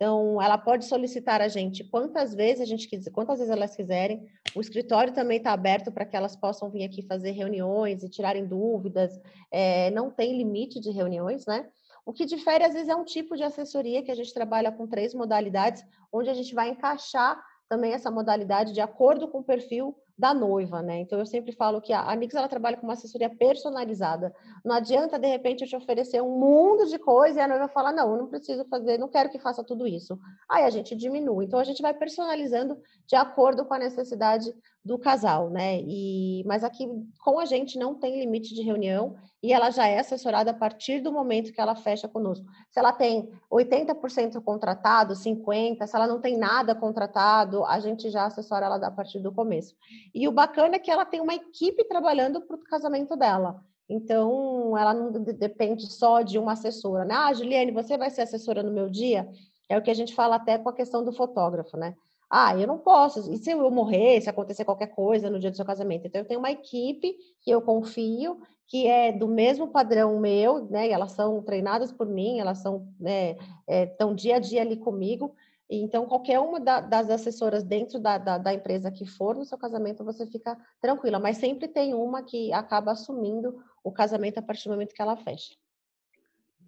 [0.00, 4.26] Então, ela pode solicitar a gente quantas vezes a gente quiser, quantas vezes elas quiserem.
[4.56, 8.46] O escritório também está aberto para que elas possam vir aqui fazer reuniões e tirarem
[8.46, 9.20] dúvidas.
[9.50, 11.68] É, não tem limite de reuniões, né?
[12.06, 14.86] O que difere, às vezes, é um tipo de assessoria que a gente trabalha com
[14.86, 17.38] três modalidades, onde a gente vai encaixar
[17.70, 20.98] também essa modalidade de acordo com o perfil da noiva, né?
[20.98, 24.34] Então eu sempre falo que a Nix ela trabalha com uma assessoria personalizada.
[24.64, 27.92] Não adianta de repente eu te oferecer um mundo de coisa e a noiva fala:
[27.92, 30.18] "Não, não preciso fazer, não quero que faça tudo isso".
[30.50, 31.44] Aí a gente diminui.
[31.44, 34.52] Então a gente vai personalizando de acordo com a necessidade
[34.84, 35.80] do casal, né?
[35.82, 36.88] E mas aqui
[37.22, 41.00] com a gente não tem limite de reunião e ela já é assessorada a partir
[41.00, 42.46] do momento que ela fecha conosco.
[42.70, 48.24] Se ela tem 80% contratado, 50, se ela não tem nada contratado, a gente já
[48.24, 49.74] assessora ela a partir do começo.
[50.14, 53.62] E o bacana é que ela tem uma equipe trabalhando para o casamento dela.
[53.88, 57.14] Então, ela não depende só de uma assessora, né?
[57.14, 59.28] Ah, Juliane, você vai ser assessora no meu dia?
[59.68, 61.94] É o que a gente fala até com a questão do fotógrafo, né?
[62.30, 63.32] Ah, eu não posso.
[63.32, 66.06] E se eu morrer, se acontecer qualquer coisa no dia do seu casamento?
[66.06, 70.88] Então, eu tenho uma equipe que eu confio, que é do mesmo padrão meu, né?
[70.88, 73.36] E elas são treinadas por mim, elas são, né,
[73.68, 75.34] estão é, dia a dia ali comigo.
[75.68, 79.58] Então, qualquer uma da, das assessoras dentro da, da, da, empresa que for no seu
[79.58, 81.18] casamento, você fica tranquila.
[81.18, 85.16] Mas sempre tem uma que acaba assumindo o casamento a partir do momento que ela
[85.16, 85.54] fecha.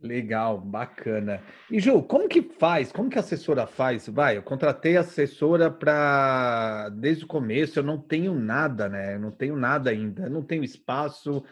[0.02, 1.40] Legal, bacana.
[1.70, 2.90] E Ju, como que faz?
[2.90, 4.08] Como que a assessora faz?
[4.08, 9.14] Vai, eu contratei a assessora para desde o começo, eu não tenho nada, né?
[9.14, 11.44] Eu não tenho nada ainda, não tenho espaço.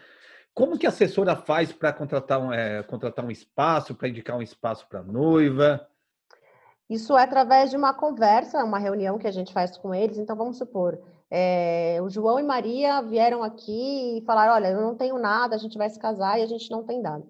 [0.53, 4.42] Como que a assessora faz para contratar, um, é, contratar um espaço, para indicar um
[4.42, 5.86] espaço para noiva?
[6.88, 10.18] Isso é através de uma conversa, uma reunião que a gente faz com eles.
[10.18, 10.98] Então, vamos supor,
[11.30, 15.59] é, o João e Maria vieram aqui e falaram: Olha, eu não tenho nada, a
[15.59, 17.24] gente vai se casar e a gente não tem nada.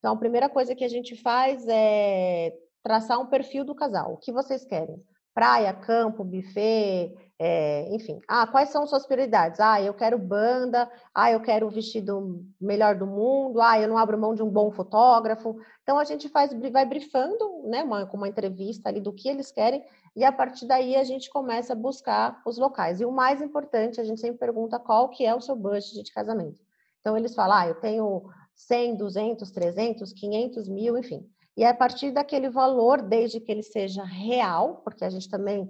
[0.00, 4.14] Então, a primeira coisa que a gente faz é traçar um perfil do casal.
[4.14, 5.00] O que vocês querem?
[5.32, 9.60] Praia, campo, buffet, é, enfim, ah, quais são suas prioridades?
[9.60, 13.96] Ah, eu quero banda, ah, eu quero o vestido melhor do mundo, ah, eu não
[13.96, 15.56] abro mão de um bom fotógrafo.
[15.82, 19.52] Então a gente faz, vai brifando, né, uma, com uma entrevista ali do que eles
[19.52, 19.82] querem,
[20.16, 23.00] e a partir daí a gente começa a buscar os locais.
[23.00, 26.12] E o mais importante, a gente sempre pergunta qual que é o seu budget de
[26.12, 26.60] casamento.
[27.00, 28.24] Então eles falam, ah, eu tenho
[28.66, 31.26] 100, 200, 300, 500 mil, enfim.
[31.56, 35.68] E é a partir daquele valor, desde que ele seja real, porque a gente também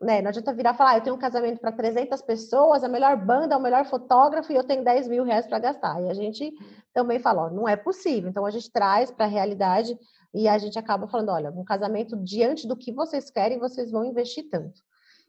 [0.00, 0.22] né?
[0.22, 3.16] Não adianta virar e falar, ah, eu tenho um casamento para 300 pessoas, a melhor
[3.18, 6.00] banda, o melhor fotógrafo e eu tenho 10 mil reais para gastar.
[6.02, 6.50] E a gente
[6.94, 8.30] também fala, ó, não é possível.
[8.30, 9.96] Então a gente traz para a realidade
[10.32, 14.02] e a gente acaba falando, olha, um casamento diante do que vocês querem, vocês vão
[14.02, 14.80] investir tanto.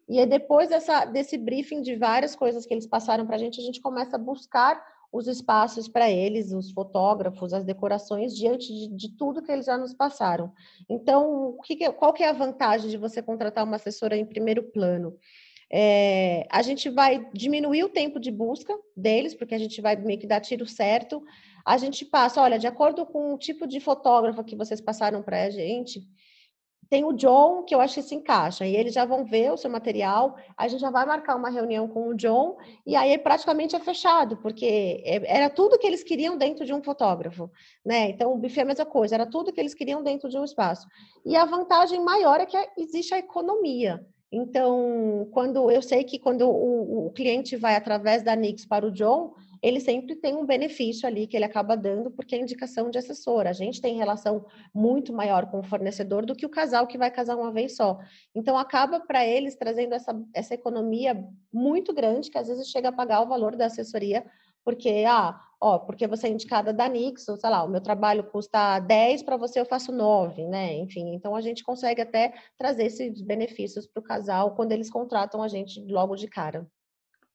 [0.08, 3.60] E aí depois dessa, desse briefing de várias coisas que eles passaram para a gente,
[3.60, 4.82] a gente começa a buscar
[5.12, 9.78] os espaços para eles, os fotógrafos, as decorações, diante de, de, tudo que eles já
[9.78, 10.54] nos passaram.
[10.90, 15.18] Então, que, qual que é a vantagem de você contratar uma assessora em primeiro plano?
[15.74, 20.20] É, a gente vai diminuir o tempo de busca deles, porque a gente vai meio
[20.20, 21.24] que dar tiro certo.
[21.66, 25.44] A gente passa, olha, de acordo com o tipo de fotógrafo que vocês passaram para
[25.44, 26.02] a gente,
[26.92, 29.56] tem o John, que eu acho que se encaixa, e eles já vão ver o
[29.56, 33.78] seu material, a gente já vai marcar uma reunião com o John, e aí praticamente
[33.78, 37.50] é fechado, porque é, era tudo que eles queriam dentro de um fotógrafo,
[37.86, 38.10] né?
[38.10, 40.44] Então, o buffet é a mesma coisa, era tudo que eles queriam dentro de um
[40.44, 40.86] espaço.
[41.26, 44.06] E a vantagem maior é que existe a economia.
[44.30, 48.92] Então, quando eu sei que quando o, o cliente vai através da Nix para o
[48.92, 52.98] John, ele sempre tem um benefício ali que ele acaba dando, porque é indicação de
[52.98, 53.46] assessor.
[53.46, 57.12] A gente tem relação muito maior com o fornecedor do que o casal que vai
[57.12, 58.00] casar uma vez só.
[58.34, 62.94] Então, acaba para eles trazendo essa, essa economia muito grande, que às vezes chega a
[62.94, 64.26] pagar o valor da assessoria,
[64.64, 68.24] porque, ah, ó, porque você é indicada da Nix, ou sei lá, o meu trabalho
[68.24, 70.74] custa 10, para você eu faço 9, né?
[70.74, 75.42] Enfim, então a gente consegue até trazer esses benefícios para o casal quando eles contratam
[75.44, 76.68] a gente logo de cara.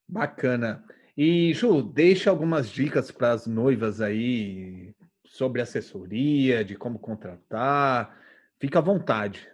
[0.09, 0.85] Bacana.
[1.17, 4.95] E, Ju, deixa algumas dicas para as noivas aí
[5.25, 8.15] sobre assessoria, de como contratar.
[8.59, 9.49] Fica à vontade.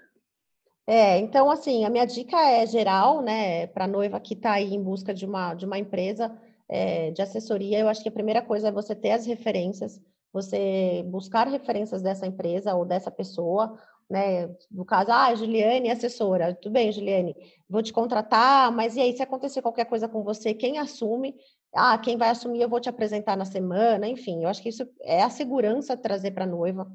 [0.86, 4.82] É, então, assim, a minha dica é geral, né, para noiva que está aí em
[4.82, 6.36] busca de uma, de uma empresa
[6.68, 7.78] é, de assessoria.
[7.78, 10.00] Eu acho que a primeira coisa é você ter as referências,
[10.32, 13.78] você buscar referências dessa empresa ou dessa pessoa,
[14.12, 14.54] né?
[14.70, 17.34] No caso, ah, Juliane, assessora, tudo bem, Juliane,
[17.66, 21.34] vou te contratar, mas e aí, se acontecer qualquer coisa com você, quem assume?
[21.74, 24.86] Ah, quem vai assumir, eu vou te apresentar na semana, enfim, eu acho que isso
[25.00, 26.86] é a segurança trazer para a noiva.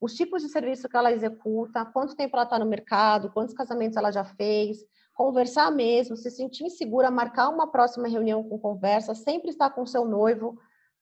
[0.00, 3.96] Os tipos de serviço que ela executa, quanto tempo ela está no mercado, quantos casamentos
[3.96, 4.78] ela já fez,
[5.12, 10.04] conversar mesmo, se sentir insegura, marcar uma próxima reunião com conversa, sempre estar com seu
[10.04, 10.56] noivo,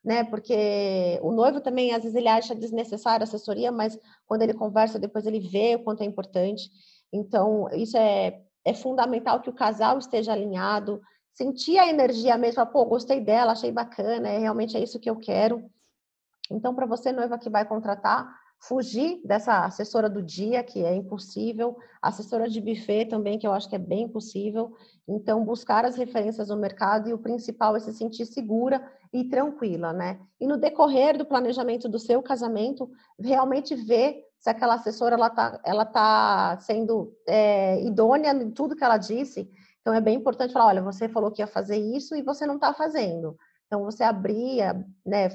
[0.09, 0.24] né?
[0.24, 5.26] Porque o noivo também, às vezes, ele acha desnecessária assessoria, mas quando ele conversa, depois
[5.26, 6.70] ele vê o quanto é importante.
[7.12, 11.02] Então, isso é, é fundamental que o casal esteja alinhado,
[11.34, 15.16] sentir a energia mesmo, pô, gostei dela, achei bacana, é realmente é isso que eu
[15.16, 15.70] quero.
[16.50, 21.76] Então, para você, noiva que vai contratar, fugir dessa assessora do dia, que é impossível,
[22.02, 24.72] assessora de buffet também, que eu acho que é bem impossível.
[25.06, 28.82] Então, buscar as referências no mercado e o principal é se sentir segura
[29.12, 30.20] e tranquila, né?
[30.40, 35.61] E no decorrer do planejamento do seu casamento, realmente ver se aquela assessora ela tá,
[35.64, 39.50] ela tá sendo é, idônea em tudo que ela disse.
[39.80, 42.56] Então, é bem importante falar, olha, você falou que ia fazer isso e você não
[42.56, 43.36] está fazendo.
[43.68, 45.28] Então, você abria, né,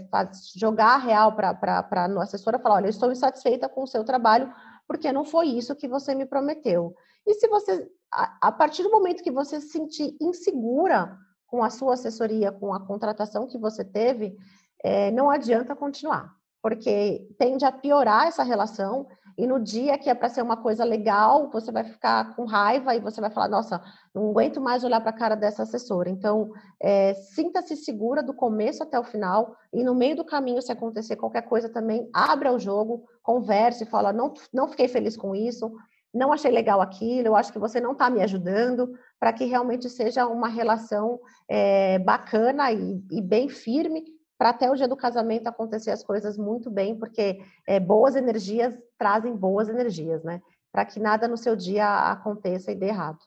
[0.55, 4.51] jogar a real para a assessora falar: olha, eu estou insatisfeita com o seu trabalho
[4.88, 6.95] porque não foi isso que você me prometeu.
[7.25, 11.15] E se você, a, a partir do momento que você se sentir insegura
[11.47, 14.36] com a sua assessoria, com a contratação que você teve,
[14.84, 19.05] é, não adianta continuar, porque tende a piorar essa relação
[19.38, 22.95] e no dia que é para ser uma coisa legal, você vai ficar com raiva
[22.95, 23.82] e você vai falar: nossa,
[24.14, 26.09] não aguento mais olhar para a cara dessa assessora.
[26.09, 30.72] Então, é, sinta-se segura do começo até o final e no meio do caminho, se
[30.72, 35.70] acontecer qualquer coisa também, abra o jogo, converse, fala: não, não fiquei feliz com isso.
[36.14, 39.89] não achei legal aquilo, eu acho que você não está me ajudando, para que realmente
[39.89, 44.05] seja uma relação é, bacana e, e, bem firme,
[44.38, 48.77] para até o dia do casamento acontecer as coisas muito bem, porque é, boas energias
[48.97, 50.41] trazem boas energias, né?
[50.71, 53.19] Para que nada no seu dia aconteça e dê errado.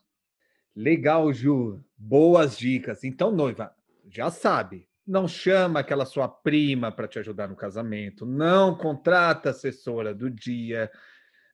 [0.75, 1.79] Legal, Ju.
[1.97, 3.03] Boas dicas.
[3.03, 3.73] Então, noiva,
[4.09, 10.13] já sabe, não chama aquela sua prima para te ajudar no casamento, não contrata assessora
[10.13, 10.91] do dia,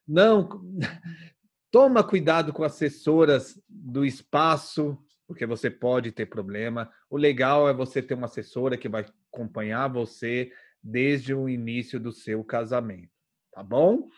[0.06, 0.48] não
[1.70, 6.90] toma cuidado com assessoras do espaço, porque você pode ter problema.
[7.08, 10.52] O legal é você ter uma assessora que vai acompanhar você
[10.82, 13.10] desde o início do seu casamento,
[13.52, 14.08] tá bom?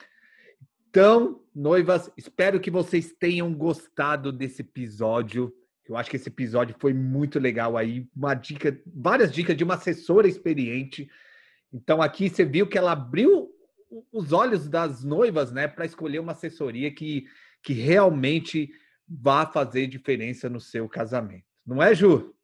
[0.89, 5.55] Então, noivas, espero que vocês tenham gostado desse episódio.
[5.89, 9.75] Eu acho que esse episódio foi muito legal aí, uma dica, várias dicas de uma
[9.75, 11.09] assessora experiente.
[11.73, 13.49] Então aqui você viu que ela abriu
[14.13, 17.27] os olhos das noivas, né, para escolher uma assessoria que,
[17.63, 18.71] que realmente
[19.09, 21.45] vá fazer diferença no seu casamento.
[21.67, 22.35] Não é, Ju?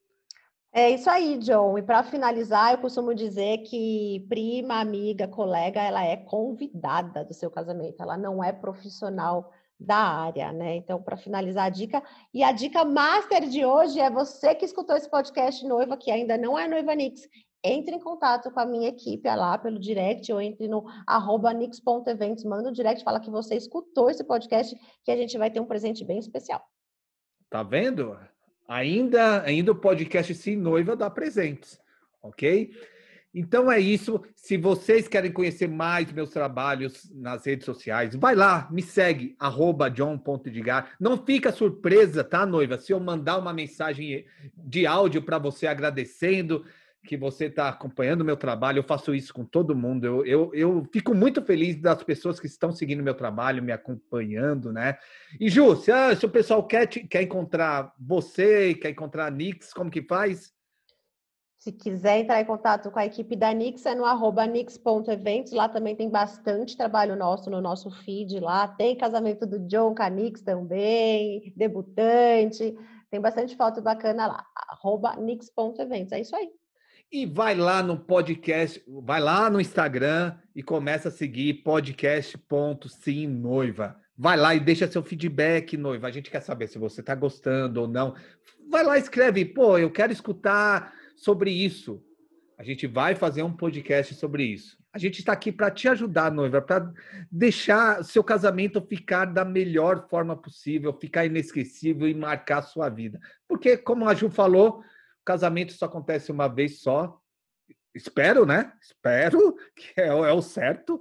[0.73, 1.77] É isso aí, John.
[1.77, 7.51] E para finalizar, eu costumo dizer que prima, amiga, colega, ela é convidada do seu
[7.51, 9.53] casamento, ela não é profissional
[9.83, 10.77] da área, né?
[10.77, 12.03] Então, para finalizar a dica,
[12.33, 16.39] e a dica master de hoje é você que escutou esse podcast noiva, que ainda
[16.39, 17.29] não é noiva Nix,
[17.65, 22.45] entre em contato com a minha equipe lá pelo direct ou entre no arroba nix.eventos,
[22.45, 25.67] manda um direct, fala que você escutou esse podcast, que a gente vai ter um
[25.67, 26.63] presente bem especial.
[27.49, 28.19] Tá vendo?
[28.67, 31.79] Ainda, ainda o podcast Sim Noiva dá presentes,
[32.23, 32.73] ok?
[33.35, 34.23] Então é isso.
[34.35, 39.89] Se vocês querem conhecer mais meus trabalhos nas redes sociais, vai lá, me segue, arroba
[39.89, 40.93] john.edgar.
[41.01, 42.77] Não fica surpresa, tá, noiva?
[42.77, 44.27] Se eu mandar uma mensagem
[44.57, 46.65] de áudio para você agradecendo
[47.05, 50.07] que você está acompanhando meu trabalho, eu faço isso com todo mundo.
[50.07, 54.73] Eu, eu, eu fico muito feliz das pessoas que estão seguindo meu trabalho, me acompanhando,
[54.73, 54.97] né?
[55.41, 59.73] E Ju, se, ah, se o pessoal quer, quer encontrar você, quer encontrar a Nix,
[59.73, 60.53] como que faz?
[61.63, 65.53] Se quiser entrar em contato com a equipe da Nix, é no arroba nix.eventos.
[65.53, 68.67] Lá também tem bastante trabalho nosso no nosso feed lá.
[68.67, 72.77] Tem casamento do John com a Nix também, debutante.
[73.09, 74.45] Tem bastante foto bacana lá.
[74.71, 76.13] Arroba nix.eventos.
[76.13, 76.51] É isso aí.
[77.13, 83.95] E vai lá no podcast, vai lá no Instagram e começa a seguir podcast.simnoiva.
[84.19, 86.09] Vai lá e deixa seu feedback, noiva.
[86.09, 88.17] A gente quer saber se você está gostando ou não.
[88.69, 92.03] Vai lá escreve, pô, eu quero escutar sobre isso.
[92.59, 94.79] A gente vai fazer um podcast sobre isso.
[94.93, 96.93] A gente está aqui para te ajudar, noiva, para
[97.31, 103.19] deixar seu casamento ficar da melhor forma possível, ficar inesquecível e marcar a sua vida.
[103.49, 104.85] Porque, como a Ju falou,
[105.25, 107.19] casamento só acontece uma vez só.
[107.95, 108.73] Espero, né?
[108.81, 111.01] Espero que é, é o certo.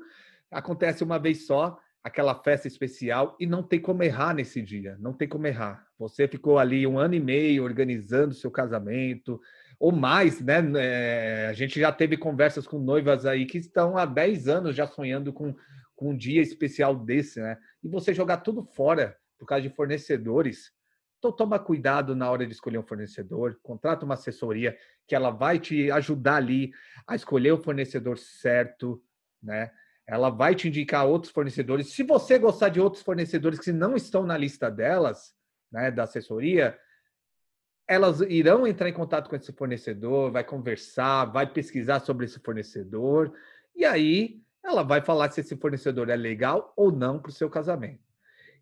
[0.50, 4.98] Acontece uma vez só, aquela festa especial, e não tem como errar nesse dia.
[5.00, 5.86] Não tem como errar.
[6.00, 9.40] Você ficou ali um ano e meio organizando seu casamento,
[9.82, 10.62] ou mais, né?
[10.78, 14.86] É, a gente já teve conversas com noivas aí que estão há 10 anos já
[14.86, 15.56] sonhando com,
[15.96, 17.58] com um dia especial desse, né?
[17.84, 20.72] E você jogar tudo fora por causa de fornecedores.
[21.18, 24.78] Então toma cuidado na hora de escolher um fornecedor, contrata uma assessoria
[25.08, 26.72] que ela vai te ajudar ali
[27.08, 29.04] a escolher o fornecedor certo,
[29.42, 29.72] né?
[30.06, 31.92] Ela vai te indicar outros fornecedores.
[31.92, 35.34] Se você gostar de outros fornecedores que não estão na lista delas,
[35.72, 36.78] né, da assessoria,
[37.92, 43.34] elas irão entrar em contato com esse fornecedor, vai conversar, vai pesquisar sobre esse fornecedor,
[43.76, 47.50] e aí ela vai falar se esse fornecedor é legal ou não para o seu
[47.50, 48.00] casamento.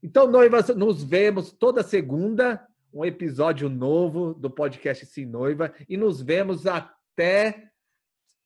[0.01, 6.23] Então, noivas, nos vemos toda segunda, um episódio novo do podcast Sim Noiva, e nos
[6.23, 7.69] vemos até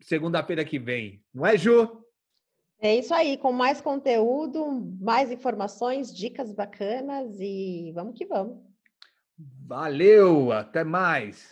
[0.01, 1.23] segunda-feira que vem.
[1.33, 2.03] Não é, Ju?
[2.81, 4.69] É isso aí, com mais conteúdo,
[4.99, 8.72] mais informações, dicas bacanas e vamos que vamos.
[9.37, 11.51] Valeu, até mais.